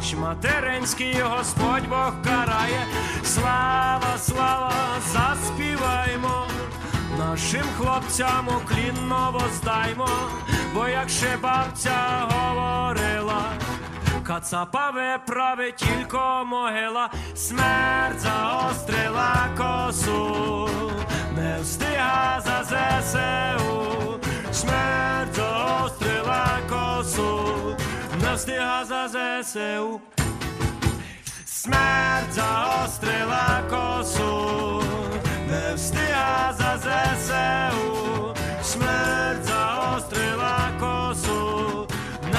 Плач 0.00 0.14
материнський, 0.14 1.20
Господь 1.22 1.88
Бог 1.88 2.12
карає, 2.24 2.86
слава, 3.24 4.18
слава, 4.18 4.72
заспіваймо, 5.12 6.46
нашим 7.18 7.64
хлопцям 7.78 8.48
уклінно 8.48 9.30
воздаймо, 9.32 10.08
бо 10.74 10.88
як 10.88 11.08
ще 11.08 11.36
бабця 11.42 12.28
говорила, 12.30 13.42
кацапа 14.30 14.90
виправить 14.90 15.76
тільки 15.76 16.44
могила, 16.46 17.10
смерть 17.34 18.20
заострила 18.20 19.48
косу, 19.56 20.68
не 21.36 21.58
встига 21.62 22.40
за 22.40 22.64
ЗСУ, 22.64 24.20
смерть 24.52 25.34
заострила 25.34 26.46
косу 26.68 27.76
не 28.22 28.36
встига 28.36 28.84
за 28.84 29.08
ЗСУ. 29.42 30.00
Смерть 31.44 32.32
заострила 32.32 33.62
косу, 33.68 34.82
не 35.48 35.76
встига 35.76 36.52
за 36.52 36.78
ЗСУ, 36.78 38.34
смерть 38.62 39.49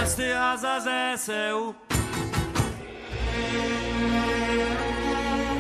встига 0.06 0.58
ЗСУ. 0.58 1.76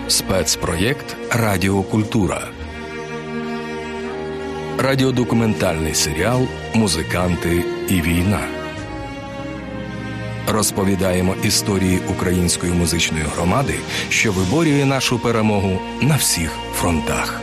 Спецпроєкт 0.07 1.15
Радіокультура. 1.31 2.48
радіодокументальний 4.81 5.95
серіал 5.95 6.48
Музиканти 6.74 7.63
і 7.89 8.01
війна. 8.01 8.41
Розповідаємо 10.48 11.36
історії 11.43 12.00
української 12.10 12.74
музичної 12.74 13.24
громади, 13.36 13.75
що 14.10 14.31
виборює 14.31 14.86
нашу 14.86 15.19
перемогу 15.19 15.79
на 16.01 16.15
всіх 16.15 16.51
фронтах. 16.74 17.41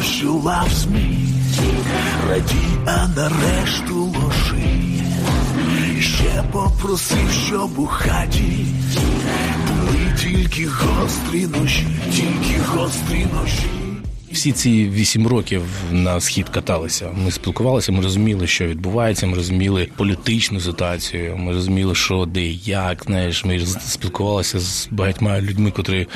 Сказав, 0.00 0.02
що 0.02 0.32
loves 0.32 0.86
me 0.86 1.20
радій, 2.28 2.78
а 2.86 3.08
нарешту 3.08 3.94
ложи. 3.94 5.00
Ще 6.00 6.44
попросив, 6.52 7.30
щоб 7.46 7.78
у 7.78 7.86
хаті 7.86 8.66
були 9.68 10.16
тільки 10.20 10.66
гострі 10.66 11.46
ножі, 11.46 11.86
тільки 12.12 12.60
гострі 12.74 13.26
ножі. 13.34 13.79
Всі 14.32 14.52
ці 14.52 14.88
вісім 14.88 15.26
років 15.26 15.62
на 15.92 16.20
схід 16.20 16.48
каталися. 16.48 17.10
Ми 17.24 17.30
спілкувалися, 17.30 17.92
ми 17.92 18.02
розуміли, 18.02 18.46
що 18.46 18.66
відбувається. 18.66 19.26
Ми 19.26 19.36
розуміли 19.36 19.88
політичну 19.96 20.60
ситуацію. 20.60 21.36
Ми 21.36 21.52
розуміли, 21.52 21.94
що 21.94 22.24
де 22.26 22.46
як. 22.64 23.04
Знаєш, 23.04 23.44
ми 23.44 23.60
спілкувалися 23.66 24.60
з 24.60 24.88
багатьма 24.90 25.40
людьми, 25.40 25.70
котрі 25.70 26.06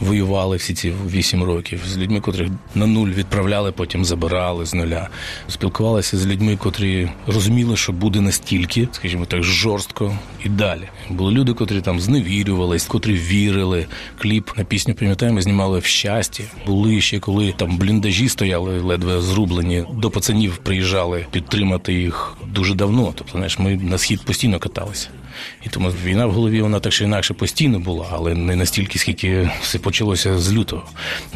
воювали 0.00 0.56
всі 0.56 0.74
ці 0.74 0.92
вісім 1.10 1.42
років, 1.42 1.80
з 1.88 1.96
людьми, 1.98 2.20
котрих 2.20 2.50
на 2.74 2.86
нуль 2.86 3.08
відправляли, 3.08 3.72
потім 3.72 4.04
забирали 4.04 4.66
з 4.66 4.74
нуля. 4.74 5.08
Спілкувалися 5.48 6.16
з 6.16 6.26
людьми, 6.26 6.56
котрі 6.56 7.10
розуміли, 7.26 7.76
що 7.76 7.92
буде 7.92 8.20
настільки, 8.20 8.88
скажімо 8.92 9.24
так, 9.24 9.42
жорстко 9.42 10.18
і 10.44 10.48
далі. 10.48 10.88
Були 11.10 11.32
люди, 11.32 11.52
котрі 11.52 11.80
там 11.80 12.00
зневірювались, 12.00 12.86
котрі 12.86 13.14
вірили. 13.14 13.86
Кліп 14.18 14.50
на 14.56 14.64
пісню 14.64 14.94
пам'ятаємо, 14.94 15.40
знімали 15.40 15.78
в 15.78 15.84
щасті. 15.84 16.44
Були 16.66 17.00
ще 17.00 17.18
коли 17.18 17.54
там 17.66 17.76
бліндажі 17.76 18.28
стояли 18.28 18.80
ледве 18.80 19.20
зрублені. 19.20 19.84
До 19.92 20.10
пацанів 20.10 20.56
приїжджали 20.56 21.26
підтримати 21.30 21.94
їх 21.94 22.36
дуже 22.46 22.74
давно. 22.74 23.12
Тобто, 23.16 23.32
знаєш, 23.32 23.58
ми 23.58 23.76
на 23.76 23.98
схід 23.98 24.24
постійно 24.24 24.58
каталися. 24.58 25.08
І 25.66 25.68
тому 25.68 25.90
війна 26.04 26.26
в 26.26 26.32
голові 26.32 26.62
вона 26.62 26.80
так 26.80 26.92
чи 26.92 27.04
інакше 27.04 27.34
постійно 27.34 27.78
була, 27.78 28.06
але 28.12 28.34
не 28.34 28.56
настільки, 28.56 28.98
скільки 28.98 29.50
все 29.62 29.78
почалося 29.78 30.38
з 30.38 30.52
лютого. 30.52 30.82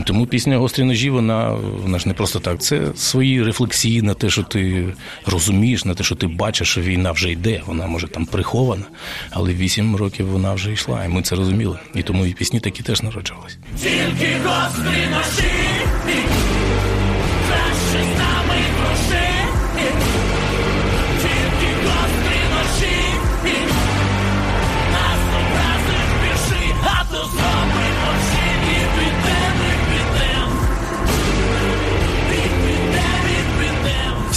Тому 0.04 0.26
пісня 0.26 0.56
гострі 0.56 0.85
ножі, 0.85 1.11
вона 1.11 1.50
вона 1.82 1.99
ж 1.99 2.08
не 2.08 2.14
просто 2.14 2.38
так. 2.38 2.62
Це 2.62 2.82
свої 2.97 3.42
рефлексії 3.42 4.02
на 4.02 4.14
те, 4.14 4.30
що 4.30 4.42
ти 4.42 4.85
розумієш, 5.26 5.85
на 5.85 5.94
те, 5.94 6.04
що 6.04 6.14
ти 6.14 6.26
бачиш, 6.26 6.68
що 6.68 6.80
війна 6.80 7.12
вже 7.12 7.30
йде. 7.30 7.62
Вона 7.66 7.87
може 7.87 8.08
там 8.08 8.26
прихована, 8.26 8.85
але 9.30 9.54
вісім 9.54 9.97
років 9.97 10.26
вона 10.26 10.54
вже 10.54 10.73
йшла, 10.73 11.04
і 11.04 11.08
ми 11.08 11.23
це 11.23 11.37
розуміли. 11.37 11.78
І 11.94 12.02
тому 12.02 12.26
і 12.26 12.32
пісні 12.32 12.61
такі 12.61 12.82
теж 12.82 13.02
народжувалися. 13.02 13.56
Тільки 13.82 14.37
гострі 14.44 15.08
ножі, 15.11 15.77
краще 16.09 16.58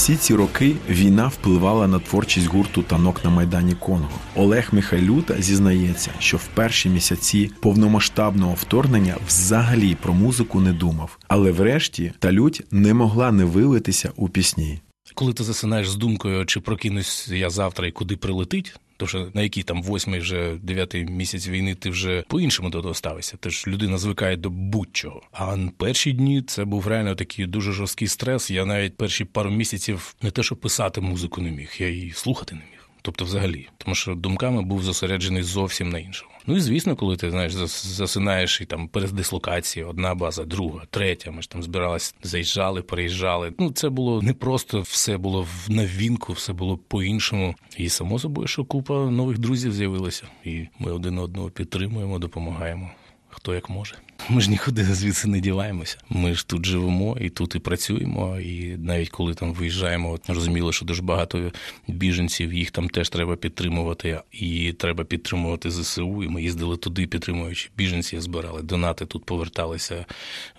Всі 0.01 0.15
ці 0.15 0.35
роки 0.35 0.75
війна 0.89 1.27
впливала 1.27 1.87
на 1.87 1.99
творчість 1.99 2.47
гурту 2.47 2.83
танок 2.83 3.23
на 3.23 3.29
майдані 3.29 3.73
Конго. 3.73 4.09
Олег 4.35 4.69
Михайлюта 4.71 5.41
зізнається, 5.41 6.11
що 6.19 6.37
в 6.37 6.47
перші 6.47 6.89
місяці 6.89 7.51
повномасштабного 7.59 8.53
вторгнення 8.53 9.17
взагалі 9.27 9.95
про 9.95 10.13
музику 10.13 10.59
не 10.59 10.73
думав, 10.73 11.17
але 11.27 11.51
врешті 11.51 12.13
та 12.19 12.31
лють 12.31 12.63
не 12.71 12.93
могла 12.93 13.31
не 13.31 13.45
вилитися 13.45 14.11
у 14.15 14.29
пісні. 14.29 14.79
Коли 15.15 15.33
ти 15.33 15.43
засинаєш 15.43 15.89
з 15.89 15.95
думкою, 15.95 16.45
чи 16.45 16.59
прокинусь 16.59 17.27
я 17.27 17.49
завтра 17.49 17.87
і 17.87 17.91
куди 17.91 18.17
прилетить, 18.17 18.75
то 19.01 19.07
що 19.07 19.27
на 19.33 19.41
який 19.41 19.63
там 19.63 19.83
восьмий 19.83 20.19
вже 20.19 20.57
дев'ятий 20.61 21.05
місяць 21.05 21.47
війни 21.47 21.75
ти 21.75 21.89
вже 21.89 22.23
по-іншому 22.27 22.69
до 22.69 22.81
того 22.81 22.93
ставишся. 22.93 23.37
Ти 23.37 23.49
ж 23.49 23.63
людина 23.67 23.97
звикає 23.97 24.37
до 24.37 24.49
будь-чого. 24.49 25.21
А 25.31 25.57
перші 25.77 26.11
дні 26.13 26.41
це 26.41 26.65
був 26.65 26.87
реально 26.87 27.15
такий 27.15 27.45
дуже 27.45 27.71
жорсткий 27.71 28.07
стрес. 28.07 28.51
Я 28.51 28.65
навіть 28.65 28.97
перші 28.97 29.25
пару 29.25 29.49
місяців 29.49 30.15
не 30.21 30.31
те, 30.31 30.43
що 30.43 30.55
писати 30.55 31.01
музику 31.01 31.41
не 31.41 31.51
міг, 31.51 31.75
я 31.77 31.89
її 31.89 32.11
слухати 32.11 32.55
не 32.55 32.61
міг. 32.61 32.89
Тобто, 33.01 33.25
взагалі, 33.25 33.67
тому 33.77 33.95
що 33.95 34.15
думками 34.15 34.61
був 34.61 34.83
зосереджений 34.83 35.43
зовсім 35.43 35.89
на 35.89 35.99
іншому. 35.99 36.30
Ну 36.47 36.57
і 36.57 36.59
звісно, 36.59 36.95
коли 36.95 37.17
ти 37.17 37.31
знаєш, 37.31 37.53
засинаєш 37.53 38.61
і 38.61 38.65
там 38.65 38.87
передислокації, 38.87 39.85
одна 39.85 40.15
база, 40.15 40.45
друга, 40.45 40.81
третя. 40.89 41.31
Ми 41.31 41.41
ж 41.41 41.49
там 41.49 41.63
збиралися, 41.63 42.13
заїжджали, 42.23 42.81
переїжджали. 42.81 43.53
Ну 43.59 43.71
це 43.71 43.89
було 43.89 44.21
не 44.21 44.33
просто 44.33 44.81
все 44.81 45.17
було 45.17 45.41
в 45.41 45.71
новинку, 45.71 46.33
все 46.33 46.53
було 46.53 46.77
по-іншому. 46.77 47.55
І 47.77 47.89
само 47.89 48.19
собою, 48.19 48.47
що 48.47 48.65
купа 48.65 48.93
нових 48.93 49.39
друзів 49.39 49.73
з'явилася, 49.73 50.23
і 50.43 50.67
ми 50.79 50.91
один 50.91 51.19
одного 51.19 51.49
підтримуємо, 51.49 52.19
допомагаємо 52.19 52.91
хто 53.31 53.53
як 53.53 53.69
може. 53.69 53.95
Ми 54.29 54.41
ж 54.41 54.49
нікуди 54.49 54.83
звідси 54.83 55.27
не 55.27 55.39
діваємося. 55.39 55.97
Ми 56.09 56.33
ж 56.33 56.47
тут 56.47 56.65
живемо 56.65 57.17
і 57.21 57.29
тут 57.29 57.55
і 57.55 57.59
працюємо. 57.59 58.39
І 58.39 58.77
навіть 58.77 59.09
коли 59.09 59.33
там 59.33 59.53
виїжджаємо, 59.53 60.11
от 60.11 60.29
розуміло, 60.29 60.71
що 60.71 60.85
дуже 60.85 61.01
багато 61.01 61.51
біженців, 61.87 62.53
їх 62.53 62.71
там 62.71 62.89
теж 62.89 63.09
треба 63.09 63.35
підтримувати, 63.35 64.21
і 64.31 64.73
треба 64.73 65.03
підтримувати 65.03 65.71
ЗСУ. 65.71 66.23
І 66.23 66.27
ми 66.27 66.41
їздили 66.41 66.77
туди, 66.77 67.07
підтримуючи 67.07 67.69
біженців, 67.77 68.21
збирали 68.21 68.61
донати, 68.61 69.05
тут 69.05 69.25
поверталися, 69.25 70.05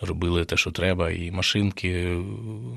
робили 0.00 0.44
те, 0.44 0.56
що 0.56 0.70
треба, 0.70 1.10
і 1.10 1.30
машинки 1.30 2.16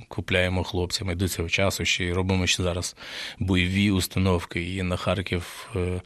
купляємо 0.07 0.63
хлопцям. 0.63 1.11
І 1.11 1.15
до 1.15 1.27
цього 1.27 1.49
часу 1.49 1.85
ще 1.85 2.13
робимо 2.13 2.47
ще 2.47 2.63
зараз 2.63 2.95
бойові 3.39 3.91
установки. 3.91 4.75
І 4.75 4.83
на 4.83 4.95
Харків 4.95 5.69
е, 5.75 6.01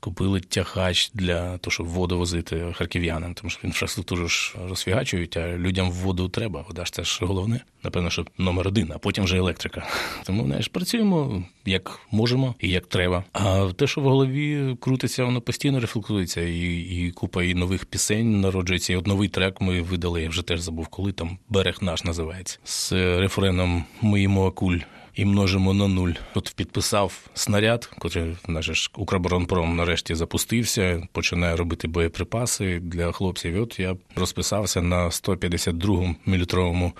купили 0.00 0.40
тягач 0.40 1.10
для 1.14 1.58
того, 1.58 1.72
щоб 1.72 1.86
воду 1.86 2.18
возити 2.18 2.74
харків'янам, 2.76 3.34
тому 3.34 3.50
що 3.50 3.60
інфраструктуру 3.64 4.28
ж 4.28 4.54
розфігачують, 4.68 5.36
а 5.36 5.56
людям 5.56 5.90
воду 5.90 6.28
треба. 6.28 6.64
Вода 6.68 6.84
ж 6.84 6.92
це 6.92 7.04
ж 7.04 7.24
головне. 7.24 7.60
Напевно, 7.84 8.10
що 8.10 8.26
номер 8.38 8.68
один, 8.68 8.92
а 8.94 8.98
потім 8.98 9.24
вже 9.24 9.36
електрика. 9.36 9.86
Тому 10.24 10.44
знаєш, 10.44 10.68
працюємо 10.68 11.44
як 11.64 12.00
можемо 12.10 12.54
і 12.60 12.68
як 12.68 12.86
треба. 12.86 13.24
А 13.32 13.70
те, 13.76 13.86
що 13.86 14.00
в 14.00 14.04
голові 14.04 14.76
крутиться, 14.80 15.24
воно 15.24 15.40
постійно 15.40 15.80
рефлектується, 15.80 16.40
і 16.40 16.74
і 16.74 17.10
купа 17.10 17.42
і 17.42 17.54
нових 17.54 17.84
пісень 17.84 18.40
народжується. 18.40 18.92
І 18.92 18.96
от 18.96 19.06
новий 19.06 19.28
трек 19.28 19.60
ми 19.60 19.82
видали. 19.82 20.22
Я 20.22 20.28
вже 20.28 20.42
теж 20.42 20.60
забув, 20.60 20.88
коли 20.88 21.12
там 21.12 21.38
берег 21.48 21.78
наш 21.80 22.04
називається 22.04 22.58
з 22.64 22.92
рефреном 22.92 23.84
Моїмо 24.00 24.46
акуль 24.46 24.78
і 25.20 25.24
множимо 25.24 25.74
на 25.74 25.88
нуль. 25.88 26.12
От 26.34 26.52
підписав 26.56 27.18
снаряд, 27.34 27.90
котрий 27.98 28.36
наш 28.48 28.90
Укроборонпром 28.96 29.76
нарешті 29.76 30.14
запустився, 30.14 31.08
починає 31.12 31.56
робити 31.56 31.88
боєприпаси 31.88 32.80
для 32.82 33.12
хлопців. 33.12 33.54
І 33.54 33.58
От 33.58 33.80
я 33.80 33.96
розписався 34.16 34.82
на 34.82 35.08
152-му 35.08 36.16
мілітровому 36.26 36.92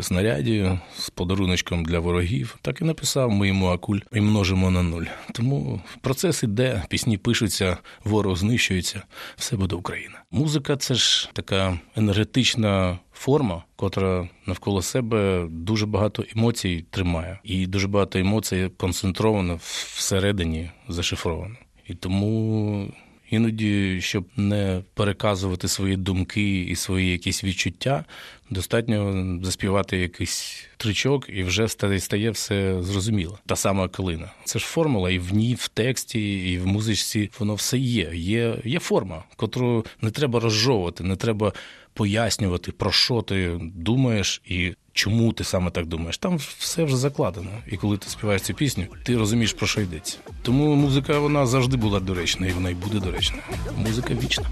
снаряді 0.00 0.78
з 0.98 1.10
подаруночком 1.10 1.84
для 1.84 1.98
ворогів. 1.98 2.58
Так 2.62 2.80
і 2.80 2.84
написав 2.84 3.30
ми 3.30 3.48
йому 3.48 3.66
акуль 3.66 3.98
і 4.12 4.20
множимо 4.20 4.70
на 4.70 4.82
нуль. 4.82 5.04
Тому 5.32 5.80
процес 6.00 6.42
іде, 6.42 6.82
пісні 6.88 7.18
пишуться, 7.18 7.76
ворог 8.04 8.36
знищується, 8.36 9.02
все 9.36 9.56
буде 9.56 9.76
Україна. 9.76 10.22
Музика 10.30 10.76
це 10.76 10.94
ж 10.94 11.30
така 11.32 11.78
енергетична 11.96 12.98
форма, 13.12 13.64
котра 13.76 14.28
навколо 14.46 14.82
себе 14.82 15.46
дуже 15.50 15.86
багато 15.86 16.24
емоцій 16.36 16.84
тримає, 16.90 17.38
і 17.44 17.66
дуже 17.66 17.88
багато 17.88 18.18
емоцій 18.18 18.70
концентровано 18.76 19.60
всередині 19.94 20.70
зашифровано. 20.88 21.56
І 21.86 21.94
тому 21.94 22.92
Іноді, 23.34 24.00
щоб 24.00 24.24
не 24.36 24.82
переказувати 24.94 25.68
свої 25.68 25.96
думки 25.96 26.60
і 26.60 26.76
свої 26.76 27.10
якісь 27.10 27.44
відчуття, 27.44 28.04
достатньо 28.50 29.40
заспівати 29.42 29.98
якийсь 29.98 30.66
тричок, 30.76 31.26
і 31.28 31.42
вже 31.42 31.68
стає 31.98 32.30
все 32.30 32.82
зрозуміло. 32.82 33.38
Та 33.46 33.56
сама 33.56 33.88
калина. 33.88 34.32
Це 34.44 34.58
ж 34.58 34.66
формула, 34.66 35.10
і 35.10 35.18
в 35.18 35.34
ній, 35.34 35.54
в 35.54 35.68
тексті, 35.68 36.52
і 36.52 36.58
в 36.58 36.66
музичці 36.66 37.30
воно 37.38 37.54
все 37.54 37.78
є. 37.78 38.10
Є, 38.14 38.56
Є 38.64 38.78
форма, 38.78 39.24
котру 39.36 39.86
не 40.00 40.10
треба 40.10 40.40
розжовувати, 40.40 41.04
не 41.04 41.16
треба 41.16 41.52
пояснювати, 41.94 42.72
про 42.72 42.92
що 42.92 43.22
ти 43.22 43.60
думаєш, 43.60 44.42
і 44.44 44.74
чому 44.94 45.32
ти 45.32 45.44
саме 45.44 45.70
так 45.70 45.86
думаєш. 45.86 46.18
Там 46.18 46.36
все 46.58 46.84
вже 46.84 46.96
закладено. 46.96 47.50
І 47.66 47.76
коли 47.76 47.96
ти 47.98 48.08
співаєш 48.08 48.42
цю 48.42 48.54
пісню, 48.54 48.84
ти 49.02 49.16
розумієш, 49.16 49.52
про 49.52 49.66
що 49.66 49.80
йдеться. 49.80 50.16
Тому 50.42 50.74
музика 50.74 51.18
вона 51.18 51.46
завжди 51.46 51.76
була 51.76 52.00
доречна, 52.00 52.46
і 52.46 52.52
вона 52.52 52.70
й 52.70 52.74
буде 52.74 53.00
доречна. 53.00 53.38
Музика 53.76 54.14
вічна. 54.14 54.44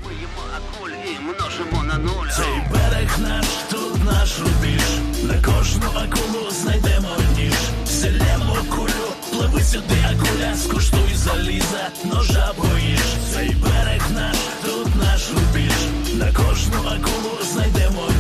Цей 2.37 2.63
берег 2.73 3.19
наш, 3.19 3.47
тут 3.71 4.05
наш 4.05 4.39
рубіж. 4.41 4.83
На 5.23 5.43
кожну 5.43 5.87
акулу 5.87 6.51
знайдемо 6.51 7.09
ніж. 7.37 7.55
Селємо 7.87 8.57
кулю, 8.71 9.09
пливи 9.33 9.63
сюди, 9.63 9.95
акуля, 10.11 10.57
скуштуй 10.57 11.15
заліза, 11.15 11.91
ножа 12.05 12.53
боїш. 12.59 13.01
Цей 13.35 13.49
берег 13.49 14.03
наш, 14.15 14.37
тут 14.65 14.97
наш 14.97 15.31
рубіж. 15.31 15.73
На 16.15 16.33
кожну 16.33 16.79
акулу 16.79 17.39
знайдемо. 17.53 17.73
Селемо 17.93 18.12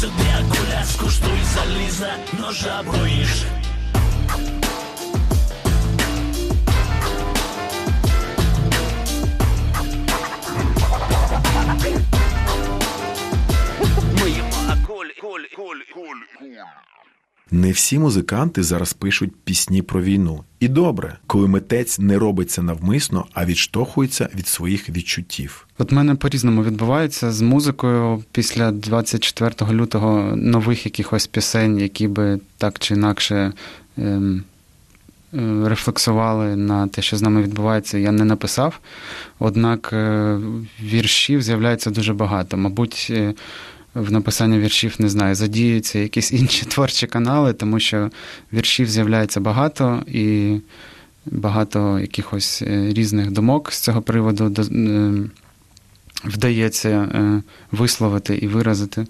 сюди, 0.00 0.30
акуля, 0.38 0.84
скуштуй 0.84 1.40
заліза, 1.54 2.16
ножа 2.38 2.82
боїш. 2.82 3.44
Не 17.52 17.72
всі 17.72 17.98
музиканти 17.98 18.62
зараз 18.62 18.92
пишуть 18.92 19.32
пісні 19.44 19.82
про 19.82 20.02
війну. 20.02 20.44
І 20.60 20.68
добре, 20.68 21.18
коли 21.26 21.48
митець 21.48 21.98
не 21.98 22.18
робиться 22.18 22.62
навмисно, 22.62 23.26
а 23.32 23.44
відштовхується 23.44 24.28
від 24.34 24.48
своїх 24.48 24.88
відчуттів. 24.88 25.66
От 25.78 25.92
мене 25.92 26.14
по-різному 26.14 26.64
відбувається 26.64 27.32
з 27.32 27.40
музикою 27.40 28.24
після 28.32 28.70
24 28.70 29.72
лютого 29.72 30.36
нових 30.36 30.86
якихось 30.86 31.26
пісень, 31.26 31.78
які 31.78 32.08
би 32.08 32.40
так 32.58 32.78
чи 32.78 32.94
інакше 32.94 33.52
ем, 33.98 34.44
е, 35.34 35.68
рефлексували 35.68 36.56
на 36.56 36.88
те, 36.88 37.02
що 37.02 37.16
з 37.16 37.22
нами 37.22 37.42
відбувається, 37.42 37.98
я 37.98 38.12
не 38.12 38.24
написав. 38.24 38.80
Однак 39.38 39.90
е, 39.92 40.38
віршів 40.82 41.42
з'являється 41.42 41.90
дуже 41.90 42.12
багато. 42.12 42.56
Мабуть. 42.56 43.12
В 43.94 44.12
написанні 44.12 44.58
віршів 44.58 44.96
не 44.98 45.08
знаю, 45.08 45.34
задіються 45.34 45.98
якісь 45.98 46.32
інші 46.40 46.66
творчі 46.66 47.06
канали, 47.06 47.52
тому 47.52 47.80
що 47.80 48.10
віршів 48.52 48.90
з'являється 48.90 49.40
багато 49.40 50.02
і 50.06 50.56
багато 51.26 52.00
якихось 52.00 52.62
е, 52.62 52.92
різних 52.92 53.30
думок 53.30 53.72
з 53.72 53.80
цього 53.80 54.02
приводу 54.02 54.54
е, 54.58 55.12
вдається 56.24 56.88
е, 56.88 57.42
висловити 57.72 58.36
і 58.36 58.46
виразити. 58.46 59.06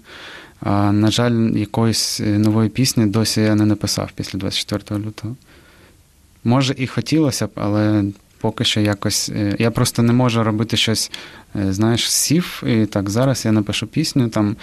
А, 0.59 0.91
на 0.91 1.11
жаль, 1.11 1.51
якоїсь 1.55 2.19
нової 2.19 2.69
пісні 2.69 3.05
досі 3.05 3.41
я 3.41 3.55
не 3.55 3.65
написав 3.65 4.11
після 4.15 4.39
24 4.39 4.99
лютого. 4.99 5.35
Може, 6.43 6.75
і 6.77 6.87
хотілося 6.87 7.47
б, 7.47 7.51
але 7.55 8.03
поки 8.41 8.63
що 8.63 8.79
якось. 8.79 9.29
Е, 9.29 9.55
я 9.59 9.71
просто 9.71 10.01
не 10.01 10.13
можу 10.13 10.43
робити 10.43 10.77
щось, 10.77 11.11
е, 11.55 11.73
знаєш, 11.73 12.11
сів, 12.11 12.63
і 12.67 12.85
так, 12.85 13.09
зараз 13.09 13.45
я 13.45 13.51
напишу 13.51 13.87
пісню 13.87 14.29
там 14.29 14.55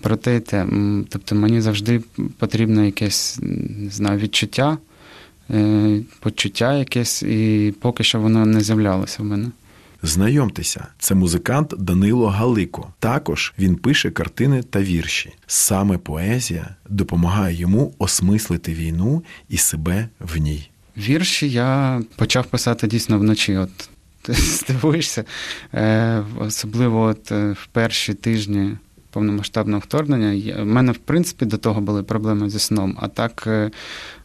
про 0.00 0.16
те 0.16 0.40
те. 0.40 0.66
Тобто 1.08 1.34
мені 1.34 1.60
завжди 1.60 2.00
потрібно 2.38 2.84
якесь 2.84 3.38
не 3.42 3.90
знаю, 3.90 4.18
відчуття, 4.18 4.78
е, 5.50 6.00
почуття 6.20 6.78
якесь, 6.78 7.22
і 7.22 7.74
поки 7.80 8.04
що 8.04 8.20
воно 8.20 8.46
не 8.46 8.60
з'являлося 8.60 9.22
в 9.22 9.26
мене. 9.26 9.50
Знайомтеся, 10.02 10.86
це 10.98 11.14
музикант 11.14 11.74
Данило 11.78 12.26
Галико. 12.26 12.92
Також 12.98 13.54
він 13.58 13.76
пише 13.76 14.10
картини 14.10 14.62
та 14.62 14.82
вірші. 14.82 15.32
Саме 15.46 15.98
поезія 15.98 16.74
допомагає 16.88 17.56
йому 17.56 17.94
осмислити 17.98 18.74
війну 18.74 19.24
і 19.48 19.56
себе 19.56 20.08
в 20.20 20.36
ній. 20.36 20.69
Вірші 20.96 21.50
я 21.50 22.02
почав 22.16 22.46
писати 22.46 22.86
дійсно 22.86 23.18
вночі. 23.18 23.56
От 23.56 23.70
ти 24.22 24.32
здивуєшся. 24.32 25.24
Е, 25.74 26.22
Особливо 26.38 27.02
от 27.02 27.32
е, 27.32 27.52
в 27.52 27.66
перші 27.66 28.14
тижні 28.14 28.76
повномасштабного 29.10 29.80
вторгнення. 29.80 30.62
У 30.62 30.64
мене, 30.64 30.92
в 30.92 30.98
принципі, 30.98 31.44
до 31.44 31.56
того 31.56 31.80
були 31.80 32.02
проблеми 32.02 32.50
зі 32.50 32.58
сном, 32.58 32.96
а 33.00 33.08
так 33.08 33.44
е, 33.46 33.70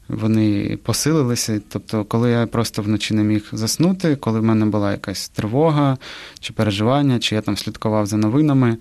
вони 0.08 0.78
посилилися. 0.84 1.62
Тобто, 1.70 2.04
коли 2.04 2.32
я 2.32 2.48
просто 2.48 2.82
вночі 2.82 3.14
не 3.14 3.24
міг 3.24 3.50
заснути, 3.52 4.16
коли 4.16 4.40
в 4.40 4.44
мене 4.44 4.66
була 4.66 4.92
якась 4.92 5.30
тривога 5.30 5.98
чи 6.40 6.54
переживання, 6.54 7.20
чи 7.20 7.36
я 7.36 7.42
там 7.42 7.58
слідкував 7.58 8.06
за 8.06 8.18
новинами. 8.18 8.78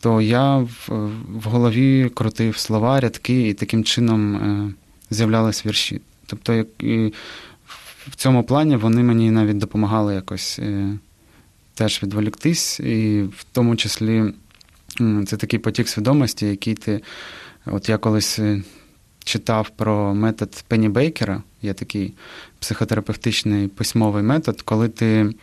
То 0.00 0.20
я 0.20 0.56
в, 0.56 0.88
в 1.28 1.42
голові 1.44 2.10
крутив 2.14 2.56
слова, 2.56 3.00
рядки, 3.00 3.48
і 3.48 3.54
таким 3.54 3.84
чином 3.84 4.36
е, 4.36 4.72
з'являлись 5.10 5.66
вірші. 5.66 6.00
Тобто, 6.26 6.52
як, 6.52 6.66
і 6.78 7.12
в 8.08 8.14
цьому 8.16 8.44
плані 8.44 8.76
вони 8.76 9.02
мені 9.02 9.30
навіть 9.30 9.58
допомагали 9.58 10.14
якось 10.14 10.58
е, 10.58 10.98
теж 11.74 12.02
відволіктись, 12.02 12.80
і 12.80 13.22
в 13.22 13.44
тому 13.52 13.76
числі 13.76 14.32
це 15.26 15.36
такий 15.36 15.58
потік 15.58 15.88
свідомості, 15.88 16.46
який 16.46 16.74
ти. 16.74 17.00
От 17.66 17.88
я 17.88 17.98
колись 17.98 18.38
е, 18.38 18.62
читав 19.24 19.70
про 19.76 20.14
метод 20.14 20.64
Пенні 20.68 20.88
Бейкера, 20.88 21.42
є 21.62 21.74
такий 21.74 22.14
психотерапевтичний 22.58 23.68
письмовий 23.68 24.22
метод, 24.22 24.62
коли 24.62 24.88
ти. 24.88 25.34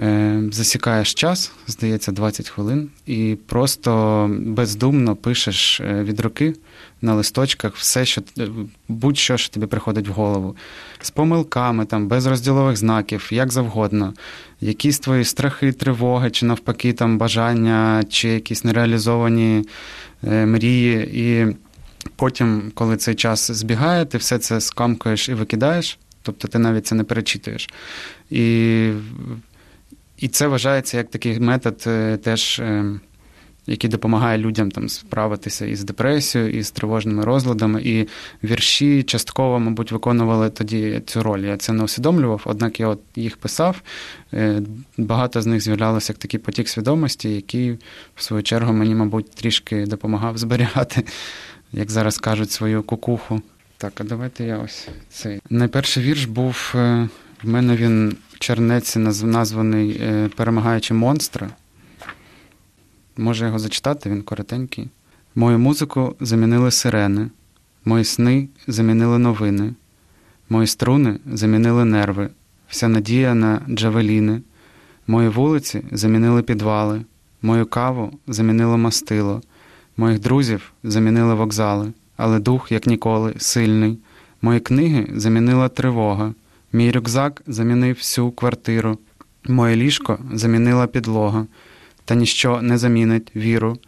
Е, 0.00 0.42
засікаєш 0.52 1.14
час, 1.14 1.52
здається, 1.66 2.12
20 2.12 2.48
хвилин, 2.48 2.88
і 3.06 3.36
просто 3.46 4.30
бездумно 4.40 5.16
пишеш 5.16 5.80
е, 5.80 6.02
від 6.02 6.20
руки 6.20 6.54
на 7.02 7.14
листочках 7.14 7.76
все, 7.76 8.04
що 8.04 8.22
е, 8.38 8.48
будь-що 8.88 9.36
що 9.36 9.54
тобі 9.54 9.66
приходить 9.66 10.08
в 10.08 10.12
голову, 10.12 10.56
з 11.00 11.10
помилками, 11.10 11.84
там, 11.84 12.08
без 12.08 12.26
розділових 12.26 12.76
знаків, 12.76 13.28
як 13.30 13.52
завгодно, 13.52 14.14
якісь 14.60 14.98
твої 14.98 15.24
страхи, 15.24 15.72
тривоги, 15.72 16.30
чи 16.30 16.46
навпаки, 16.46 16.92
там 16.92 17.18
бажання, 17.18 18.04
чи 18.08 18.28
якісь 18.28 18.64
нереалізовані 18.64 19.64
мрії. 20.22 21.10
І 21.14 21.56
потім, 22.16 22.72
коли 22.74 22.96
цей 22.96 23.14
час 23.14 23.50
збігає, 23.50 24.04
ти 24.04 24.18
все 24.18 24.38
це 24.38 24.60
скамкуєш 24.60 25.28
і 25.28 25.34
викидаєш. 25.34 25.98
Тобто 26.22 26.48
ти 26.48 26.58
навіть 26.58 26.86
це 26.86 26.94
не 26.94 27.04
перечитуєш. 27.04 27.68
І 28.30 28.90
і 30.18 30.28
це 30.28 30.46
вважається 30.46 30.96
як 30.96 31.10
такий 31.10 31.40
метод, 31.40 31.84
е, 31.86 32.16
теж, 32.16 32.58
е, 32.58 32.84
який 33.66 33.90
допомагає 33.90 34.38
людям 34.38 34.70
там 34.70 34.88
справитися 34.88 35.66
із 35.66 35.84
депресією, 35.84 36.58
і 36.58 36.62
з 36.62 36.70
тривожними 36.70 37.24
розладами. 37.24 37.82
І 37.82 38.08
вірші 38.44 39.02
частково, 39.02 39.58
мабуть, 39.58 39.92
виконували 39.92 40.50
тоді 40.50 41.02
цю 41.06 41.22
роль. 41.22 41.40
Я 41.40 41.56
це 41.56 41.72
не 41.72 41.84
усвідомлював, 41.84 42.42
однак 42.44 42.80
я 42.80 42.88
от 42.88 43.00
їх 43.16 43.36
писав. 43.36 43.82
Е, 44.34 44.62
багато 44.96 45.42
з 45.42 45.46
них 45.46 45.60
з'являлося 45.60 46.12
як 46.12 46.18
такий 46.18 46.40
потік 46.40 46.68
свідомості, 46.68 47.28
який, 47.28 47.78
в 48.14 48.22
свою 48.22 48.42
чергу, 48.42 48.72
мені, 48.72 48.94
мабуть, 48.94 49.30
трішки 49.30 49.86
допомагав 49.86 50.38
зберігати, 50.38 51.04
як 51.72 51.90
зараз 51.90 52.18
кажуть, 52.18 52.50
свою 52.50 52.82
кукуху. 52.82 53.42
Так, 53.76 54.00
а 54.00 54.04
давайте 54.04 54.44
я 54.44 54.58
ось 54.58 54.88
цей. 55.10 55.40
Найперший 55.50 56.02
вірш 56.02 56.24
був 56.24 56.74
в 57.42 57.48
мене 57.48 57.76
він 57.76 58.16
чернеці 58.38 58.98
названий 59.22 60.00
е, 60.02 60.30
Перемагаючи 60.36 60.94
монстра. 60.94 61.50
Може 63.16 63.46
його 63.46 63.58
зачитати, 63.58 64.10
він 64.10 64.22
коротенький. 64.22 64.88
Мою 65.34 65.58
музику 65.58 66.16
замінили 66.20 66.70
сирени, 66.70 67.30
мої 67.84 68.04
сни 68.04 68.48
замінили 68.66 69.18
новини, 69.18 69.74
мої 70.48 70.66
струни 70.66 71.18
замінили 71.32 71.84
нерви, 71.84 72.28
вся 72.68 72.88
надія 72.88 73.34
на 73.34 73.62
джавеліни, 73.68 74.42
мої 75.06 75.28
вулиці 75.28 75.82
замінили 75.92 76.42
підвали, 76.42 77.04
мою 77.42 77.66
каву 77.66 78.18
замінило 78.26 78.78
мастило, 78.78 79.42
моїх 79.96 80.20
друзів 80.20 80.72
замінили 80.84 81.34
вокзали, 81.34 81.92
але 82.16 82.38
дух, 82.38 82.72
як 82.72 82.86
ніколи, 82.86 83.34
сильний. 83.38 83.98
Мої 84.42 84.60
книги 84.60 85.08
замінила 85.14 85.68
тривога. 85.68 86.34
Мій 86.72 86.90
рюкзак 86.90 87.42
замінив 87.46 87.96
всю 87.96 88.30
квартиру, 88.30 88.98
моє 89.44 89.76
ліжко 89.76 90.18
замінила 90.32 90.86
підлога, 90.86 91.46
та 92.04 92.14
ніщо 92.14 92.62
не 92.62 92.78
замінить 92.78 93.36
віру, 93.36 93.78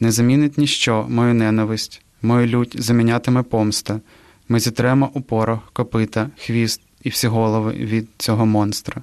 не 0.00 0.12
замінить 0.12 0.58
ніщо 0.58 1.06
мою 1.08 1.34
ненависть, 1.34 2.02
мою 2.22 2.46
лють 2.46 2.82
замінятиме 2.82 3.42
помста. 3.42 4.00
Ми 4.48 4.60
зітремо 4.60 5.10
у 5.14 5.20
порох, 5.20 5.70
копита, 5.72 6.30
хвіст 6.38 6.80
і 7.02 7.08
всі 7.08 7.26
голови 7.26 7.72
від 7.72 8.08
цього 8.18 8.46
монстра. 8.46 9.02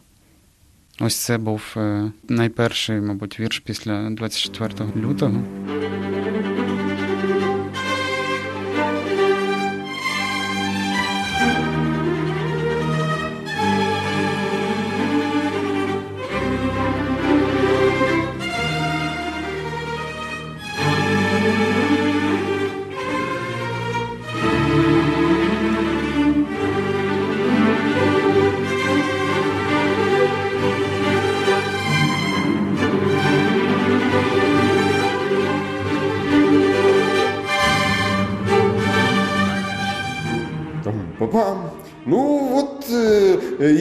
Ось 1.00 1.16
це 1.16 1.38
був 1.38 1.62
е, 1.78 2.12
найперший, 2.30 3.02
мабуть, 3.02 3.40
вірш 3.40 3.60
після 3.60 4.10
24 4.10 4.74
лютого. 4.96 5.44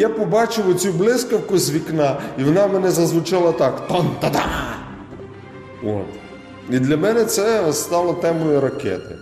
Я 0.04 0.10
побачив 0.10 0.68
оцю 0.68 0.92
блискавку 0.92 1.58
з 1.58 1.70
вікна, 1.70 2.20
і 2.38 2.44
вона 2.44 2.66
мене 2.66 2.90
зазвучала 2.90 3.52
так: 3.52 3.88
тон-та-да! 3.88 4.44
От. 5.82 6.06
І 6.70 6.78
для 6.78 6.96
мене 6.96 7.24
це 7.24 7.72
стало 7.72 8.12
темою 8.12 8.60
ракети. 8.60 9.16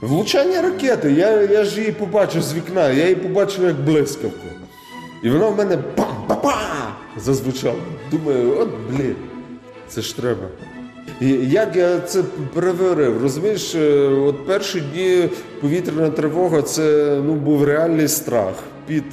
Влучання 0.00 0.62
ракети, 0.62 1.12
я 1.12 1.42
я 1.42 1.64
ж 1.64 1.80
її 1.80 1.92
побачив 1.92 2.42
з 2.42 2.54
вікна, 2.54 2.88
я 2.90 3.02
її 3.02 3.14
побачив 3.14 3.64
як 3.64 3.76
блискавку. 3.76 4.46
І 5.22 5.30
вона 5.30 5.48
в 5.48 5.56
мене 5.58 5.78
пам-па-па 5.96 6.56
зазвучала. 7.16 7.74
Думаю, 8.10 8.58
от 8.60 8.68
блін, 8.90 9.16
це 9.88 10.00
ж 10.00 10.16
треба. 10.16 10.48
І 11.20 11.28
Як 11.50 11.76
я 11.76 12.00
це 12.00 12.22
перевірив? 12.54 13.22
Розумієш, 13.22 13.74
е, 13.74 14.08
от 14.08 14.46
перші 14.46 14.80
дні 14.80 15.28
повітряна 15.60 16.10
тривога 16.10 16.62
це 16.62 17.16
ну, 17.26 17.34
був 17.34 17.64
реальний 17.64 18.08
страх. 18.08 18.54
Під 18.86 19.04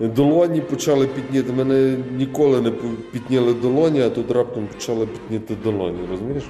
долоні 0.00 0.60
почали 0.60 1.06
підніти. 1.06 1.52
Мене 1.52 1.96
ніколи 2.16 2.60
не 2.60 2.70
підніли 3.12 3.54
долоні, 3.54 4.02
а 4.02 4.10
тут 4.10 4.30
раптом 4.30 4.66
почали 4.66 5.06
підніти 5.06 5.54
долоні. 5.64 5.98
розумієш? 6.10 6.44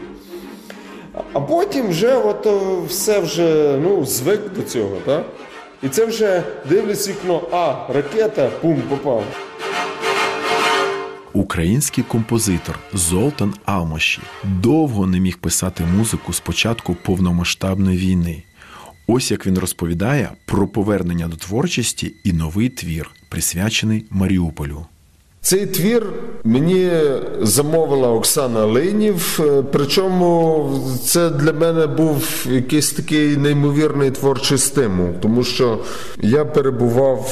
А 1.32 1.40
потім 1.40 1.88
вже 1.88 2.16
от 2.16 2.46
все 2.88 3.20
вже 3.20 3.78
ну, 3.82 4.04
звик 4.04 4.40
до 4.56 4.62
цього. 4.62 4.96
так? 5.04 5.24
І 5.82 5.88
це 5.88 6.04
вже 6.04 6.42
дивлюсь 6.68 7.08
вікно, 7.08 7.42
а 7.52 7.92
ракета, 7.92 8.50
пум, 8.62 8.82
попав. 8.88 9.24
Український 11.32 12.04
композитор 12.04 12.78
Золтан 12.92 13.54
Алмаші 13.64 14.20
довго 14.44 15.06
не 15.06 15.20
міг 15.20 15.38
писати 15.38 15.84
музику 15.96 16.32
з 16.32 16.40
початку 16.40 16.96
повномасштабної 17.04 17.98
війни. 17.98 18.42
Ось 19.12 19.30
як 19.30 19.46
він 19.46 19.58
розповідає 19.58 20.30
про 20.46 20.68
повернення 20.68 21.28
до 21.28 21.36
творчості 21.36 22.14
і 22.24 22.32
новий 22.32 22.68
твір, 22.68 23.10
присвячений 23.28 24.04
Маріуполю. 24.10 24.86
Цей 25.40 25.66
твір 25.66 26.06
мені 26.44 26.90
замовила 27.40 28.08
Оксана 28.08 28.64
Линів. 28.64 29.40
Причому 29.72 30.70
це 31.04 31.30
для 31.30 31.52
мене 31.52 31.86
був 31.86 32.46
якийсь 32.50 32.92
такий 32.92 33.36
неймовірний 33.36 34.10
творчий 34.10 34.58
стимул, 34.58 35.08
тому 35.20 35.44
що 35.44 35.78
я 36.22 36.44
перебував 36.44 37.30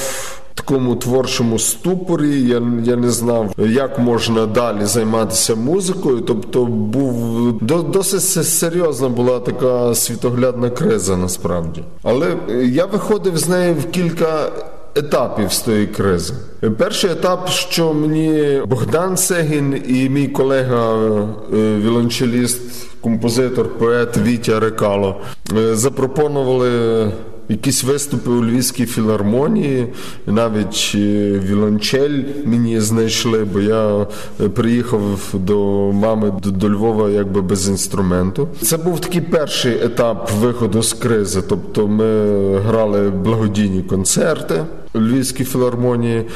такому 0.68 0.96
творчому 0.96 1.58
ступорі. 1.58 2.42
Я 2.42 2.62
я 2.84 2.96
не 2.96 3.10
знав, 3.10 3.54
як 3.58 3.98
можна 3.98 4.46
далі 4.46 4.84
займатися 4.84 5.54
музикою. 5.54 6.20
Тобто, 6.20 6.64
був 6.64 7.52
досить 7.92 8.46
серйозна 8.46 9.08
була 9.08 9.38
така 9.38 9.94
світоглядна 9.94 10.70
криза 10.70 11.16
насправді. 11.16 11.82
Але 12.02 12.36
я 12.62 12.86
виходив 12.86 13.38
з 13.38 13.48
неї 13.48 13.72
в 13.72 13.90
кілька. 13.90 14.52
Етапів 14.94 15.52
з 15.52 15.60
тої 15.60 15.86
кризи. 15.86 16.34
Перший 16.78 17.10
етап, 17.10 17.48
що 17.48 17.94
мені 17.94 18.62
Богдан 18.66 19.16
Сегін 19.16 19.82
і 19.88 20.08
мій 20.08 20.28
колега 20.28 20.94
е, 20.94 21.76
віолончеліст, 21.76 22.60
композитор, 23.00 23.68
поет 23.78 24.18
Вітя 24.18 24.60
Рекало 24.60 25.16
е, 25.58 25.74
запропонували 25.74 27.12
якісь 27.48 27.84
виступи 27.84 28.30
у 28.30 28.44
Львівській 28.44 28.86
філармонії, 28.86 29.86
навіть 30.26 30.92
е, 30.94 30.98
вілончель 31.44 32.22
мені 32.44 32.80
знайшли, 32.80 33.44
бо 33.44 33.60
я 33.60 34.06
е, 34.40 34.48
приїхав 34.48 35.02
до 35.32 35.58
мами 35.92 36.32
до 36.44 36.70
Львова 36.70 37.10
якби 37.10 37.42
без 37.42 37.68
інструменту. 37.68 38.48
Це 38.62 38.76
був 38.76 39.00
такий 39.00 39.20
перший 39.20 39.84
етап 39.84 40.30
виходу 40.40 40.82
з 40.82 40.92
кризи. 40.92 41.42
Тобто 41.48 41.88
ми 41.88 42.58
грали 42.58 43.10
благодійні 43.10 43.82
концерти 43.82 44.64
у 44.94 45.00
Львівській 45.00 45.44
філармонії. 45.44 46.26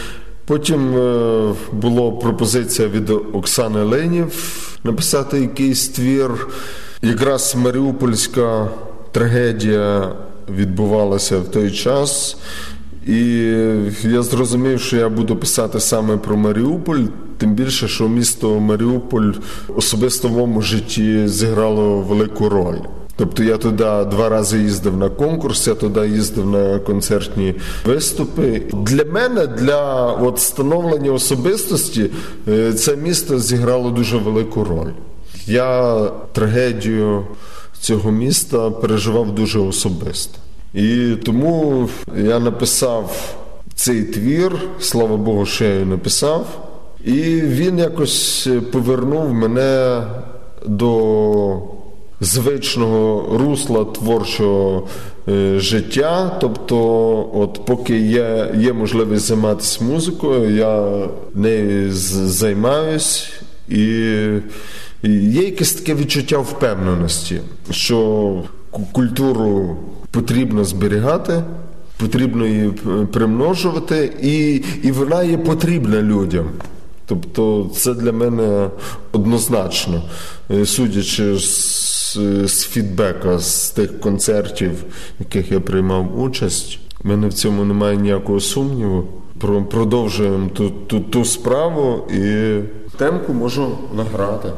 Потім 0.47 0.97
е, 0.97 1.55
була 1.73 2.11
пропозиція 2.11 2.89
від 2.89 3.11
Оксани 3.11 3.83
Ленів 3.83 4.33
написати 4.85 5.41
якийсь 5.41 5.89
твір, 5.89 6.31
якраз 7.03 7.55
Маріупольська 7.57 8.69
трагедія 9.13 10.13
відбувалося 10.57 11.39
в 11.39 11.49
той 11.49 11.71
час. 11.71 12.37
І 13.07 13.19
я 14.05 14.23
зрозумів, 14.23 14.81
що 14.81 14.97
я 14.97 15.09
буду 15.09 15.37
писати 15.37 15.81
саме 15.81 16.17
про 16.17 16.37
Маріуполь, 16.37 17.05
тим 17.39 17.55
більше, 17.55 17.89
що 17.89 18.09
місто 18.09 18.61
Маріуполь 18.61 19.33
особисто 19.77 20.29
в 20.29 20.33
моєму 20.33 20.63
житті 20.63 21.29
зіграло 21.29 22.01
велику 22.01 22.49
роль. 22.49 22.79
Тобто 23.17 23.43
я 23.43 23.57
туди 23.57 23.85
два 24.11 24.29
рази 24.29 24.59
їздив 24.59 24.97
на 24.97 25.09
конкурс, 25.09 25.67
я 25.67 25.75
туди 25.75 26.09
їздив 26.09 26.47
на 26.47 26.79
концертні 26.79 27.55
виступи. 27.85 28.63
Для 28.73 29.05
мене, 29.05 29.47
для 29.47 30.07
от 30.07 30.39
становлення 30.39 31.13
особистості, 31.13 32.11
е, 32.49 32.73
це 32.73 32.97
місто 32.97 33.39
зіграло 33.39 33.91
дуже 33.91 34.17
велику 34.17 34.65
роль. 34.65 34.91
Я 35.47 36.01
трагедію 36.33 37.27
цього 37.83 38.11
міста 38.11 38.71
переживав 38.71 39.35
дуже 39.35 39.59
особисто. 39.59 40.39
І 40.75 41.17
тому 41.25 41.89
я 42.17 42.39
написав 42.39 43.35
цей 43.75 44.03
твір, 44.03 44.53
слава 44.81 45.17
Богу, 45.17 45.47
що 45.47 45.65
я 45.65 45.85
написав, 45.85 46.47
і 47.05 47.13
він 47.41 47.79
якось 47.79 48.49
повернув 48.73 49.35
мене 49.35 50.03
до 50.67 51.59
звичного 52.21 53.39
русла 53.39 53.85
творчого 53.85 54.89
е, 55.29 55.59
життя. 55.59 56.39
Тобто, 56.41 56.79
от 57.35 57.61
поки 57.67 57.99
є, 57.99 58.55
є 58.59 58.73
можливість 58.73 59.25
займатися 59.25 59.85
музикою, 59.85 60.57
я 60.57 61.07
нею 61.35 61.93
займаюсь 61.93 63.33
і. 63.69 64.19
Є 65.03 65.43
якесь 65.43 65.73
таке 65.73 65.95
відчуття 65.95 66.39
впевненості, 66.39 67.41
що 67.71 68.43
культуру 68.93 69.77
потрібно 70.11 70.65
зберігати, 70.65 71.43
потрібно 71.97 72.47
її 72.47 72.71
примножувати, 73.13 74.13
і, 74.23 74.65
і 74.83 74.93
вона 74.93 75.23
є 75.23 75.39
потрібна 75.39 76.03
людям. 76.03 76.47
Тобто 77.07 77.71
це 77.75 77.95
для 77.95 78.13
мене 78.13 78.69
однозначно, 79.13 80.03
е, 80.51 80.67
судячи 80.67 81.39
з, 81.39 82.19
з 82.47 82.65
фідбека 82.65 83.39
з 83.39 83.71
тих 83.71 84.01
концертів, 84.01 84.73
в 84.73 84.85
яких 85.19 85.53
я 85.53 85.61
приймав 85.61 86.21
участь, 86.21 86.79
в 87.05 87.09
мене 87.09 87.29
в 87.29 87.33
цьому 87.33 87.65
немає 87.65 87.97
ніякого 87.97 88.41
сумніву. 88.41 89.05
Про 89.39 89.63
Продовжуємо 89.63 90.49
ту, 90.49 90.71
ту, 90.71 91.01
ту 91.01 91.25
справу 91.25 92.09
і 92.15 92.59
темку 92.99 93.33
можу 93.33 93.79
награти. 93.97 94.49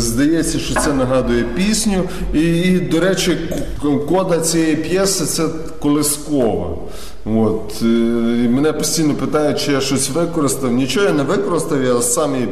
Здається, 0.00 0.58
що 0.58 0.74
це 0.74 0.92
нагадує 0.92 1.44
пісню. 1.44 2.02
І, 2.34 2.40
і 2.40 2.80
до 2.80 3.00
речі, 3.00 3.38
кода 4.08 4.40
цієї 4.40 4.76
п'єси 4.76 5.24
це 5.24 5.46
колискова. 5.78 6.76
От. 7.24 7.82
І 7.82 8.48
мене 8.48 8.72
постійно 8.72 9.14
питають, 9.14 9.60
чи 9.60 9.72
я 9.72 9.80
щось 9.80 10.10
використав. 10.10 10.72
Нічого 10.72 11.06
я 11.06 11.12
не 11.12 11.22
використав, 11.22 11.82
я 11.84 12.02
сам 12.02 12.34
її, 12.34 12.48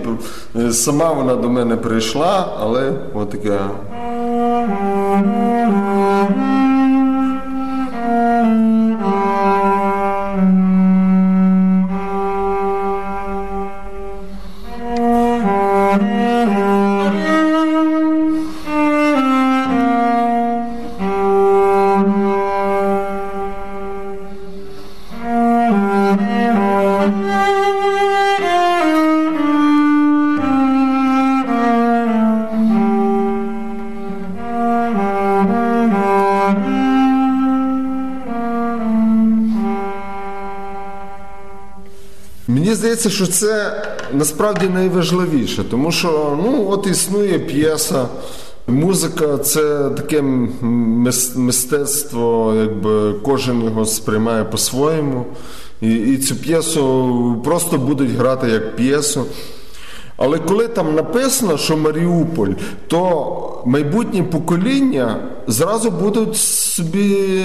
сама 0.73 1.13
вона 1.13 1.37
до 1.37 1.49
мене 1.49 1.77
прийшла, 1.77 2.57
але 2.61 2.93
от 3.15 3.31
таке. 3.31 3.59
Здається, 43.09 43.25
що 43.25 43.27
це 43.27 43.83
насправді 44.13 44.69
найважливіше, 44.69 45.65
тому 45.71 45.93
що 45.93 46.39
ну, 46.45 46.67
от 46.71 46.87
існує 46.87 47.39
п'єса. 47.39 48.09
Музика 48.67 49.39
це 49.39 49.91
таке 49.97 50.23
мистецтво, 51.37 52.55
якби 52.61 53.13
кожен 53.13 53.65
його 53.65 53.85
сприймає 53.85 54.45
по-своєму. 54.45 55.27
І, 55.81 55.91
і 55.91 56.19
цю 56.19 56.37
п'єсу 56.37 57.41
просто 57.45 57.79
будуть 57.79 58.11
грати 58.11 58.49
як 58.49 58.77
п'єсу. 58.77 59.25
Але 60.17 60.39
коли 60.39 60.69
там 60.69 60.95
написано, 60.95 61.59
що 61.59 61.77
Маріуполь, 61.77 62.51
то 62.87 63.58
майбутнє 63.69 64.23
покоління 64.23 65.17
зразу 65.47 65.91
будуть 65.91 66.37
собі 66.37 67.45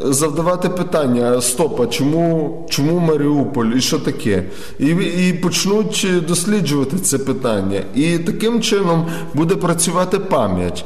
завдавати 0.00 0.68
питання: 0.68 1.40
стоп, 1.40 1.80
а 1.80 1.86
чому 1.86 2.66
чому 2.70 2.98
Маріуполь 2.98 3.66
і 3.66 3.80
що 3.80 3.98
таке? 3.98 4.42
І, 4.78 4.86
і 5.28 5.32
почнуть 5.32 6.06
досліджувати 6.28 6.96
це 6.98 7.18
питання. 7.18 7.80
І 7.94 8.18
таким 8.18 8.62
чином 8.62 9.06
буде 9.34 9.56
працювати 9.56 10.18
пам'ять. 10.18 10.84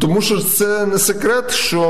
Тому 0.00 0.20
що 0.20 0.38
це 0.38 0.86
не 0.86 0.98
секрет, 0.98 1.50
що 1.50 1.82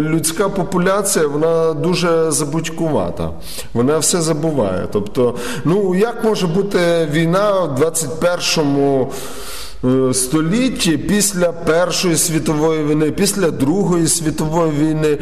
людська 0.00 0.48
популяція 0.48 1.26
вона 1.26 1.72
дуже 1.72 2.30
забудькувата. 2.30 3.30
Вона 3.74 3.98
все 3.98 4.20
забуває. 4.20 4.88
Тобто, 4.92 5.34
ну 5.64 5.94
як 5.94 6.24
може 6.24 6.46
бути 6.46 7.08
війна 7.12 7.60
в 7.60 7.74
21 7.74 9.06
столітті 10.12 10.98
після 10.98 11.52
Першої 11.52 12.16
світової 12.16 12.84
війни, 12.84 13.10
після 13.10 13.50
Другої 13.50 14.06
світової 14.06 14.72
війни, 14.72 15.18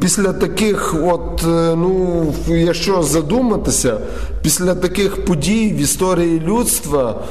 після 0.00 0.32
таких, 0.32 0.94
от, 1.02 1.42
ну, 1.76 2.34
якщо 2.48 3.02
задуматися, 3.02 3.98
після 4.42 4.74
таких 4.74 5.24
подій 5.24 5.74
в 5.78 5.80
історії 5.80 6.42
людства, 6.46 7.22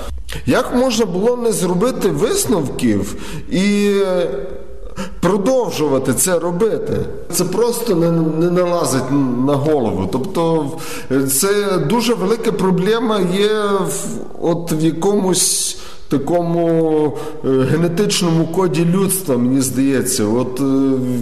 як 0.46 0.76
можна 0.76 1.06
було 1.06 1.38
не 1.38 1.52
зробити 1.52 2.10
висновків 2.10 3.16
і 3.52 3.92
продовжувати 5.20 6.14
це 6.14 6.40
робити? 6.40 6.94
Це 7.32 7.44
просто 7.44 7.96
не, 7.96 8.12
не 8.12 8.52
налазить 8.52 9.12
на 9.46 9.56
голову. 9.56 10.10
Тобто 10.12 10.72
це 11.28 11.78
дуже 11.78 12.14
велика 12.14 12.52
проблема 12.52 13.20
є 13.38 13.64
в, 13.82 14.06
от 14.42 14.72
в 14.72 14.80
якомусь 14.86 15.78
такому 16.18 17.18
генетичному 17.44 18.46
коді 18.46 18.86
людства, 18.86 19.38
мені 19.38 19.62
здається, 19.62 20.26
от 20.26 20.60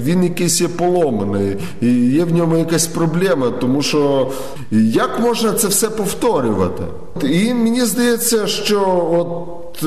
він 0.05 0.23
якийсь 0.23 0.61
є 0.61 0.67
поломаний, 0.67 1.57
і 1.81 1.87
є 1.93 2.23
в 2.23 2.33
ньому 2.33 2.57
якась 2.57 2.87
проблема, 2.87 3.49
тому 3.49 3.81
що 3.81 4.31
як 4.71 5.19
можна 5.19 5.53
це 5.53 5.67
все 5.67 5.89
повторювати? 5.89 6.83
І 7.23 7.53
мені 7.53 7.85
здається, 7.85 8.47
що 8.47 9.07
от 9.11 9.77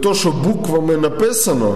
то, 0.00 0.14
що 0.14 0.34
буквами 0.44 0.96
написано. 0.96 1.74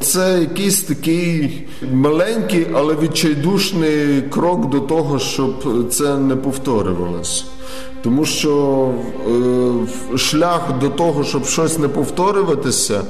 Це 0.00 0.38
якийсь 0.40 0.82
такий 0.82 1.62
маленький, 1.92 2.66
але 2.74 2.94
відчайдушний 3.02 4.22
крок 4.30 4.70
до 4.70 4.80
того, 4.80 5.18
щоб 5.18 5.54
це 5.90 6.18
не 6.18 6.36
повторювалося. 6.36 7.44
Тому 8.02 8.24
що 8.24 8.90
е, 10.14 10.18
шлях 10.18 10.78
до 10.80 10.88
того, 10.88 11.24
щоб 11.24 11.44
щось 11.46 11.78
не 11.78 11.88
повторюватися, 11.88 13.02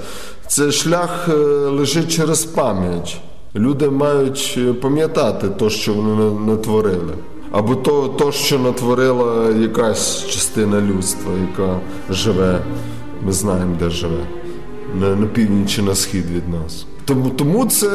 це 0.46 0.72
шлях 0.72 1.28
е, 1.28 1.32
лежить 1.68 2.12
через 2.12 2.44
пам'ять. 2.44 3.20
Люди 3.54 3.90
мають 3.90 4.58
пам'ятати 4.80 5.48
те, 5.48 5.70
що 5.70 5.94
вони 5.94 6.40
натворили. 6.50 7.14
Або 7.52 7.74
то, 7.74 8.08
то, 8.08 8.32
що 8.32 8.58
натворила 8.58 9.50
якась 9.50 10.26
частина 10.26 10.80
людства, 10.80 11.32
яка 11.50 11.80
живе, 12.10 12.60
ми 13.22 13.32
знаємо, 13.32 13.76
де 13.78 13.90
живе, 13.90 14.26
на, 14.94 15.16
на 15.16 15.26
північ 15.26 15.70
чи 15.74 15.82
на 15.82 15.94
схід 15.94 16.30
від 16.30 16.48
нас. 16.48 16.86
Тому 17.06 17.30
тому 17.30 17.66
це 17.66 17.88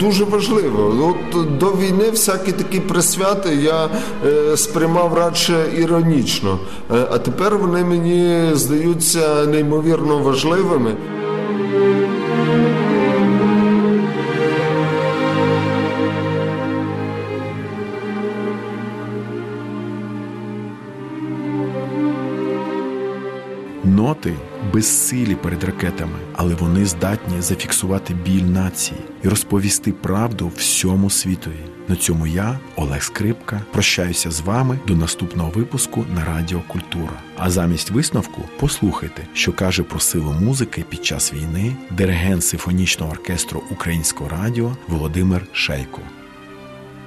дуже 0.00 0.24
важливо. 0.24 1.14
От 1.32 1.58
До 1.58 1.66
війни 1.66 2.10
всякі 2.10 2.52
такі 2.52 2.80
присвяти 2.80 3.54
я 3.54 3.88
е, 4.26 4.56
сприймав 4.56 5.14
радше 5.14 5.64
іронічно, 5.78 6.58
е, 6.92 7.06
а 7.10 7.18
тепер 7.18 7.58
вони 7.58 7.84
мені 7.84 8.50
здаються 8.54 9.46
неймовірно 9.46 10.18
важливими. 10.18 10.96
Ноти 23.84 24.34
безсилі 24.74 25.34
перед 25.34 25.64
ракетами, 25.64 26.18
але 26.32 26.54
вони 26.54 26.86
здатні 26.86 27.40
зафіксувати 27.40 28.14
біль 28.14 28.42
нації 28.42 29.00
і 29.22 29.28
розповісти 29.28 29.92
правду 29.92 30.52
всьому 30.56 31.10
світові. 31.10 31.60
На 31.88 31.96
цьому 31.96 32.26
я, 32.26 32.58
Олег 32.76 33.02
Скрипка, 33.02 33.62
прощаюся 33.72 34.30
з 34.30 34.40
вами 34.40 34.78
до 34.86 34.94
наступного 34.94 35.50
випуску 35.50 36.04
на 36.14 36.24
Радіо 36.24 36.62
Культура. 36.68 37.12
А 37.36 37.50
замість 37.50 37.90
висновку 37.90 38.42
послухайте, 38.58 39.26
що 39.34 39.52
каже 39.52 39.82
про 39.82 40.00
силу 40.00 40.32
музики 40.32 40.84
під 40.88 41.04
час 41.04 41.32
війни 41.32 41.76
диригент 41.90 42.44
симфонічного 42.44 43.12
оркестру 43.12 43.62
Українського 43.70 44.30
радіо 44.30 44.76
Володимир 44.88 45.46
Шейко. 45.52 46.00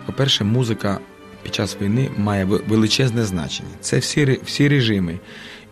По-перше, 0.06 0.44
музика 0.44 1.00
під 1.44 1.56
час 1.56 1.78
війни 1.82 2.12
має 2.18 2.46
величезне 2.46 3.26
значення. 3.26 3.70
Це 3.82 3.98
всі 3.98 4.40
всі 4.46 4.68
режими, 4.68 5.20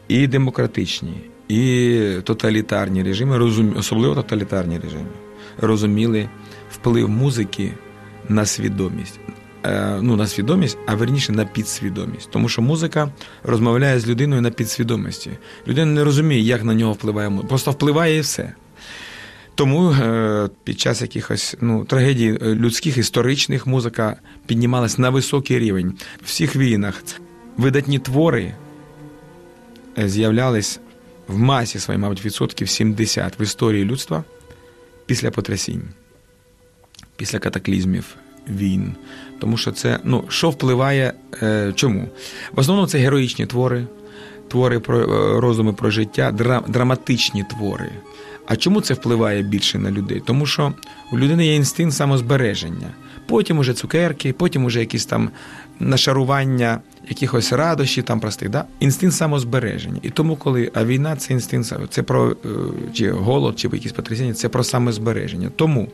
і 0.08 0.28
демократичні, 0.28 1.14
і 1.48 2.00
тоталітарні 2.24 3.04
режими, 3.04 3.40
особливо 3.78 4.16
тоталітарні 4.16 4.80
режими, 4.80 5.08
розуміли 5.58 6.30
вплив 6.72 7.10
музики 7.10 7.74
на 8.30 8.46
свідомість. 8.46 9.20
е, 9.66 10.00
ну, 10.02 10.16
на 10.16 10.28
свідомість, 10.28 10.78
а 10.86 10.96
верніше 10.96 11.32
на 11.32 11.46
підсвідомість. 11.46 12.30
Тому 12.32 12.50
що 12.50 12.62
музика 12.62 13.12
розмовляє 13.44 14.00
з 14.00 14.08
людиною 14.08 14.42
на 14.42 14.52
підсвідомості. 14.52 15.32
Людина 15.68 15.92
не 15.92 16.04
розуміє, 16.04 16.42
як 16.42 16.64
на 16.64 16.74
нього 16.74 16.94
впливає 16.94 17.30
музика. 17.30 17.48
Просто 17.48 17.72
впливає 17.72 18.18
і 18.18 18.20
все. 18.20 18.54
Тому 19.56 19.92
е, 19.92 20.50
під 20.64 20.80
час 20.80 21.02
якихось 21.02 21.56
ну, 21.62 21.86
трагедій 21.86 22.40
е, 22.42 22.56
людських, 22.56 22.98
історичних 22.98 23.68
музика 23.68 24.16
піднімалась 24.46 24.98
на 24.98 25.10
високий 25.10 25.60
рівень. 25.60 25.94
В 26.22 26.26
всіх 26.26 26.56
війнах 26.56 27.04
видатні 27.58 28.00
твори 28.00 28.54
з'являлись 29.98 30.80
в 31.28 31.40
масі 31.40 31.80
своїй, 31.80 32.00
мабуть, 32.00 32.26
відсотків 32.26 32.70
70 32.70 33.40
в 33.40 33.42
історії 33.42 33.86
людства 33.86 34.24
після 35.06 35.32
потрясінь, 35.32 35.84
після 37.16 37.40
катаклізмів, 37.40 38.16
війн. 38.48 38.96
Тому 39.40 39.58
що 39.58 39.72
це, 39.72 40.00
ну, 40.04 40.26
що 40.30 40.50
впливає, 40.50 41.14
е, 41.44 41.74
чому? 41.76 42.10
В 42.52 42.60
основному 42.60 42.88
це 42.88 42.98
героїчні 42.98 43.46
твори, 43.46 43.88
твори 44.48 44.80
про 44.80 45.00
е, 45.00 45.40
розуми 45.40 45.74
про 45.74 45.90
життя, 45.90 46.32
дра, 46.32 46.64
драматичні 46.68 47.44
твори. 47.44 47.92
А 48.48 48.56
чому 48.56 48.82
це 48.82 48.94
впливає 48.94 49.42
більше 49.42 49.80
на 49.80 49.92
людей? 49.92 50.22
Тому 50.26 50.46
що 50.46 50.74
у 51.12 51.18
людини 51.18 51.46
є 51.46 51.56
інстинкт 51.56 51.96
самозбереження. 51.96 52.88
Потім 53.28 53.60
уже 53.60 53.74
цукерки, 53.74 54.34
потім 54.34 54.66
уже 54.66 54.80
якісь 54.80 55.06
там 55.06 55.30
нашарування 55.80 56.80
якихось 57.10 57.54
радощів, 57.54 58.04
там 58.04 58.20
простих, 58.20 58.50
да? 58.50 58.66
інстинкт 58.80 59.16
самозбереження. 59.16 60.00
І 60.04 60.10
тому, 60.10 60.36
коли 60.36 60.72
а 60.74 60.86
війна 60.86 61.16
це 61.16 61.34
інстинкт, 61.34 61.74
це 61.90 62.04
про 62.04 62.32
е, 62.32 62.36
чи 62.94 63.12
голод, 63.12 63.60
чи 63.60 63.70
якісь 63.74 63.92
потрясіння, 63.92 64.34
це 64.34 64.50
про 64.50 64.64
самозбереження. 64.64 65.52
Тому 65.56 65.88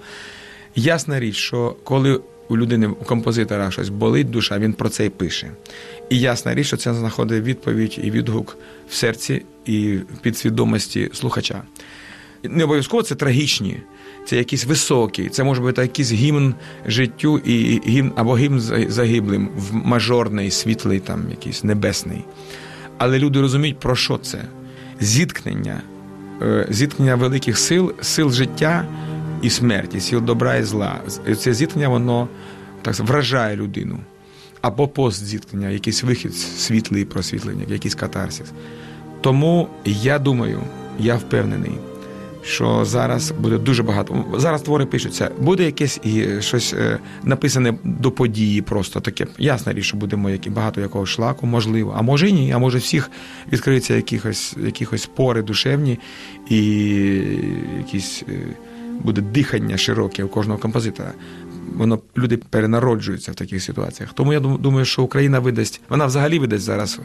ясна 0.76 1.20
річ, 1.20 1.36
що 1.36 1.76
коли 1.84 2.22
у 2.50 2.58
людини, 2.58 2.88
у 2.88 2.96
композитора 2.96 3.72
щось 3.72 3.90
болить 3.90 4.30
душа, 4.30 4.60
він 4.60 4.74
про 4.74 4.90
це 4.90 5.06
і 5.06 5.10
пише. 5.10 5.52
І 6.10 6.20
ясна 6.20 6.56
річ, 6.56 6.68
що 6.68 6.78
це 6.78 6.94
знаходить 6.94 7.44
відповідь 7.44 8.00
і 8.04 8.12
відгук 8.12 8.58
в 8.90 8.94
серці 8.94 9.42
і 9.66 9.96
в 9.96 10.18
підсвідомості 10.22 11.10
слухача. 11.14 11.62
Не 12.44 12.64
обов'язково 12.64 13.04
це 13.04 13.16
трагічні, 13.16 13.78
це 14.26 14.38
якісь 14.38 14.66
високі, 14.66 15.30
це 15.30 15.44
може 15.44 15.62
бути 15.62 15.82
якийсь 15.82 16.12
гімн 16.12 16.56
життю 16.88 17.38
і 17.38 17.82
гімн 17.88 18.12
або 18.16 18.38
гімн 18.38 18.60
загиблим 18.90 19.50
в 19.58 19.76
мажорний, 19.76 20.52
світлий, 20.52 21.00
там 21.00 21.30
якийсь 21.30 21.64
небесний. 21.64 22.26
Але 22.98 23.20
люди 23.20 23.42
розуміють, 23.42 23.80
про 23.80 23.96
що 23.96 24.18
це? 24.18 24.42
Зіткнення, 25.00 25.82
е, 26.42 26.68
зіткнення 26.70 27.16
великих 27.16 27.58
сил, 27.58 27.94
сил 28.02 28.32
життя 28.32 28.86
і 29.42 29.50
смерті, 29.50 30.00
сил 30.00 30.22
добра 30.22 30.56
і 30.56 30.64
зла. 30.64 31.00
Це 31.38 31.54
зіткнення, 31.54 31.90
воно 31.90 32.28
так 32.82 33.00
вражає 33.00 33.56
людину. 33.56 34.00
Або 34.62 34.88
постзіткнення, 34.88 35.70
якийсь 35.70 36.04
вихід 36.04 36.36
світлий 36.36 37.06
просвітлення, 37.06 37.66
якийсь 37.68 37.96
катарсис. 37.96 38.52
Тому 39.22 39.68
я 39.86 40.20
думаю, 40.20 40.62
я 41.00 41.16
впевнений 41.16 41.72
що 42.44 42.86
зараз 42.86 43.32
буде 43.32 43.58
дуже 43.58 43.84
багато. 43.84 44.26
Зараз 44.38 44.62
твори 44.62 44.86
пишуться. 44.86 45.32
Буде 45.40 45.64
якесь 45.64 46.00
і 46.04 46.42
щось 46.42 46.74
е, 46.74 47.00
написане 47.24 47.74
до 47.84 48.12
події, 48.12 48.62
просто 48.62 49.00
таке. 49.00 49.28
Ясна 49.38 49.74
річ, 49.74 49.86
що 49.86 49.98
будемо 49.98 50.30
які 50.30 50.50
багато 50.50 50.82
якогось 50.82 51.10
шлаку, 51.10 51.46
можливо. 51.46 51.96
А 51.98 52.02
може 52.02 52.30
і 52.30 52.34
ні, 52.34 52.52
а 52.52 52.58
може 52.58 52.78
всіх 52.78 53.12
відкриються 53.52 53.96
якихось 53.96 54.56
якихось 54.66 55.06
пори 55.06 55.42
душевні 55.42 56.00
і 56.50 56.60
якісь 57.78 58.24
е, 58.30 58.34
буде 59.04 59.22
дихання 59.22 59.78
широке 59.78 60.24
у 60.24 60.28
кожного 60.28 60.60
композитора 60.60 61.14
воно 61.78 62.00
люди 62.18 62.38
перенароджуються 62.38 63.32
в 63.32 63.36
таких 63.36 63.64
ситуаціях. 63.64 64.14
Тому 64.14 64.34
я 64.34 64.40
думаю, 64.40 64.86
що 64.86 65.04
Україна 65.04 65.40
видасть, 65.40 65.82
вона 65.90 66.06
взагалі 66.06 66.40
видасть 66.40 66.64
зараз 66.64 67.00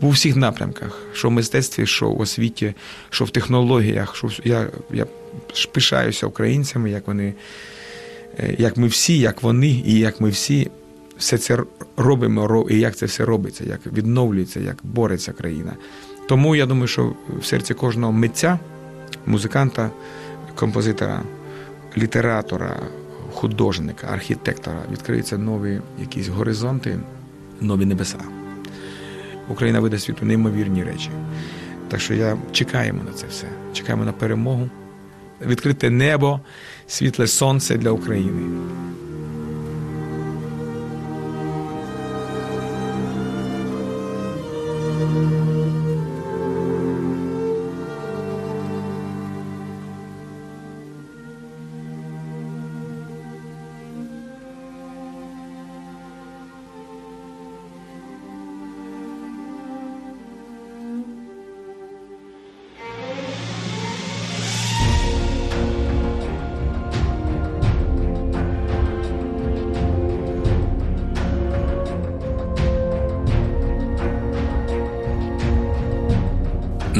в 0.00 0.06
усіх 0.06 0.36
напрямках, 0.36 1.02
що 1.12 1.28
в 1.28 1.32
мистецтві, 1.32 1.86
що 1.86 2.10
в 2.10 2.20
освіті, 2.20 2.74
що 3.10 3.24
в 3.24 3.30
технологіях. 3.30 4.16
Що 4.16 4.28
я 4.44 4.66
я 4.90 5.06
пишаюся 5.72 6.26
українцями, 6.26 6.90
як 6.90 7.06
вони, 7.06 7.34
е, 8.38 8.54
як 8.58 8.76
ми 8.76 8.86
всі, 8.86 9.18
як 9.18 9.42
вони, 9.42 9.82
і 9.86 9.98
як 9.98 10.20
ми 10.20 10.30
всі 10.30 10.70
все 11.18 11.38
це 11.38 11.58
робимо, 11.96 12.66
і 12.70 12.78
як 12.78 12.96
це 12.96 13.06
все 13.06 13.24
робиться, 13.24 13.64
як 13.64 13.80
відновлюється, 13.86 14.60
як 14.60 14.76
бореться 14.82 15.32
країна. 15.32 15.72
Тому 16.28 16.56
я 16.56 16.66
думаю, 16.66 16.86
що 16.86 17.12
в 17.40 17.46
серці 17.46 17.74
кожного 17.74 18.12
митця, 18.12 18.58
музиканта, 19.26 19.90
композитора, 20.54 21.22
літератора 21.96 22.76
художника, 23.38 24.06
архітектора 24.06 24.82
відкриються 24.92 25.38
нові 25.38 25.80
якісь 26.00 26.28
горизонти, 26.28 26.98
нові 27.60 27.84
небеса. 27.84 28.18
Україна 29.48 29.80
видає 29.80 30.00
світу 30.00 30.26
неймовірні 30.26 30.84
речі. 30.84 31.10
Так 31.88 32.00
що 32.00 32.14
я 32.14 32.38
чекаємо 32.52 33.02
на 33.04 33.12
це 33.12 33.26
все. 33.30 33.46
Чекаємо 33.72 34.04
на 34.04 34.12
перемогу, 34.12 34.68
відкрите 35.46 35.90
небо, 35.90 36.40
світле 36.86 37.26
сонце 37.26 37.76
для 37.76 37.90
України. 37.90 38.42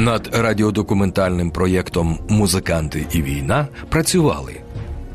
Над 0.09 0.29
радіодокументальним 0.33 1.51
проєктом 1.51 2.19
Музиканти 2.29 3.05
і 3.11 3.21
війна 3.21 3.67
працювали 3.89 4.55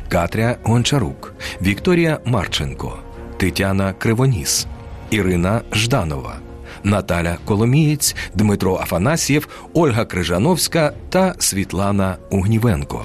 Катря 0.08 0.56
Гончарук, 0.62 1.34
Вікторія 1.62 2.18
Марченко, 2.24 2.98
Тетяна 3.36 3.92
Кривоніс, 3.92 4.66
Ірина 5.10 5.60
Жданова, 5.72 6.36
Наталя 6.84 7.36
Коломієць, 7.44 8.16
Дмитро 8.34 8.74
Афанасьєв, 8.74 9.48
Ольга 9.72 10.04
Крижановська 10.04 10.92
та 11.08 11.34
Світлана 11.38 12.16
Угнівенко. 12.30 13.04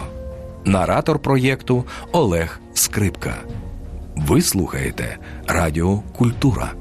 Наратор 0.66 1.20
проєкту 1.20 1.86
Олег 2.12 2.60
Скрипка. 2.74 3.36
Ви 4.16 4.42
слухаєте 4.42 5.18
Радіо 5.48 6.04
Культура. 6.18 6.72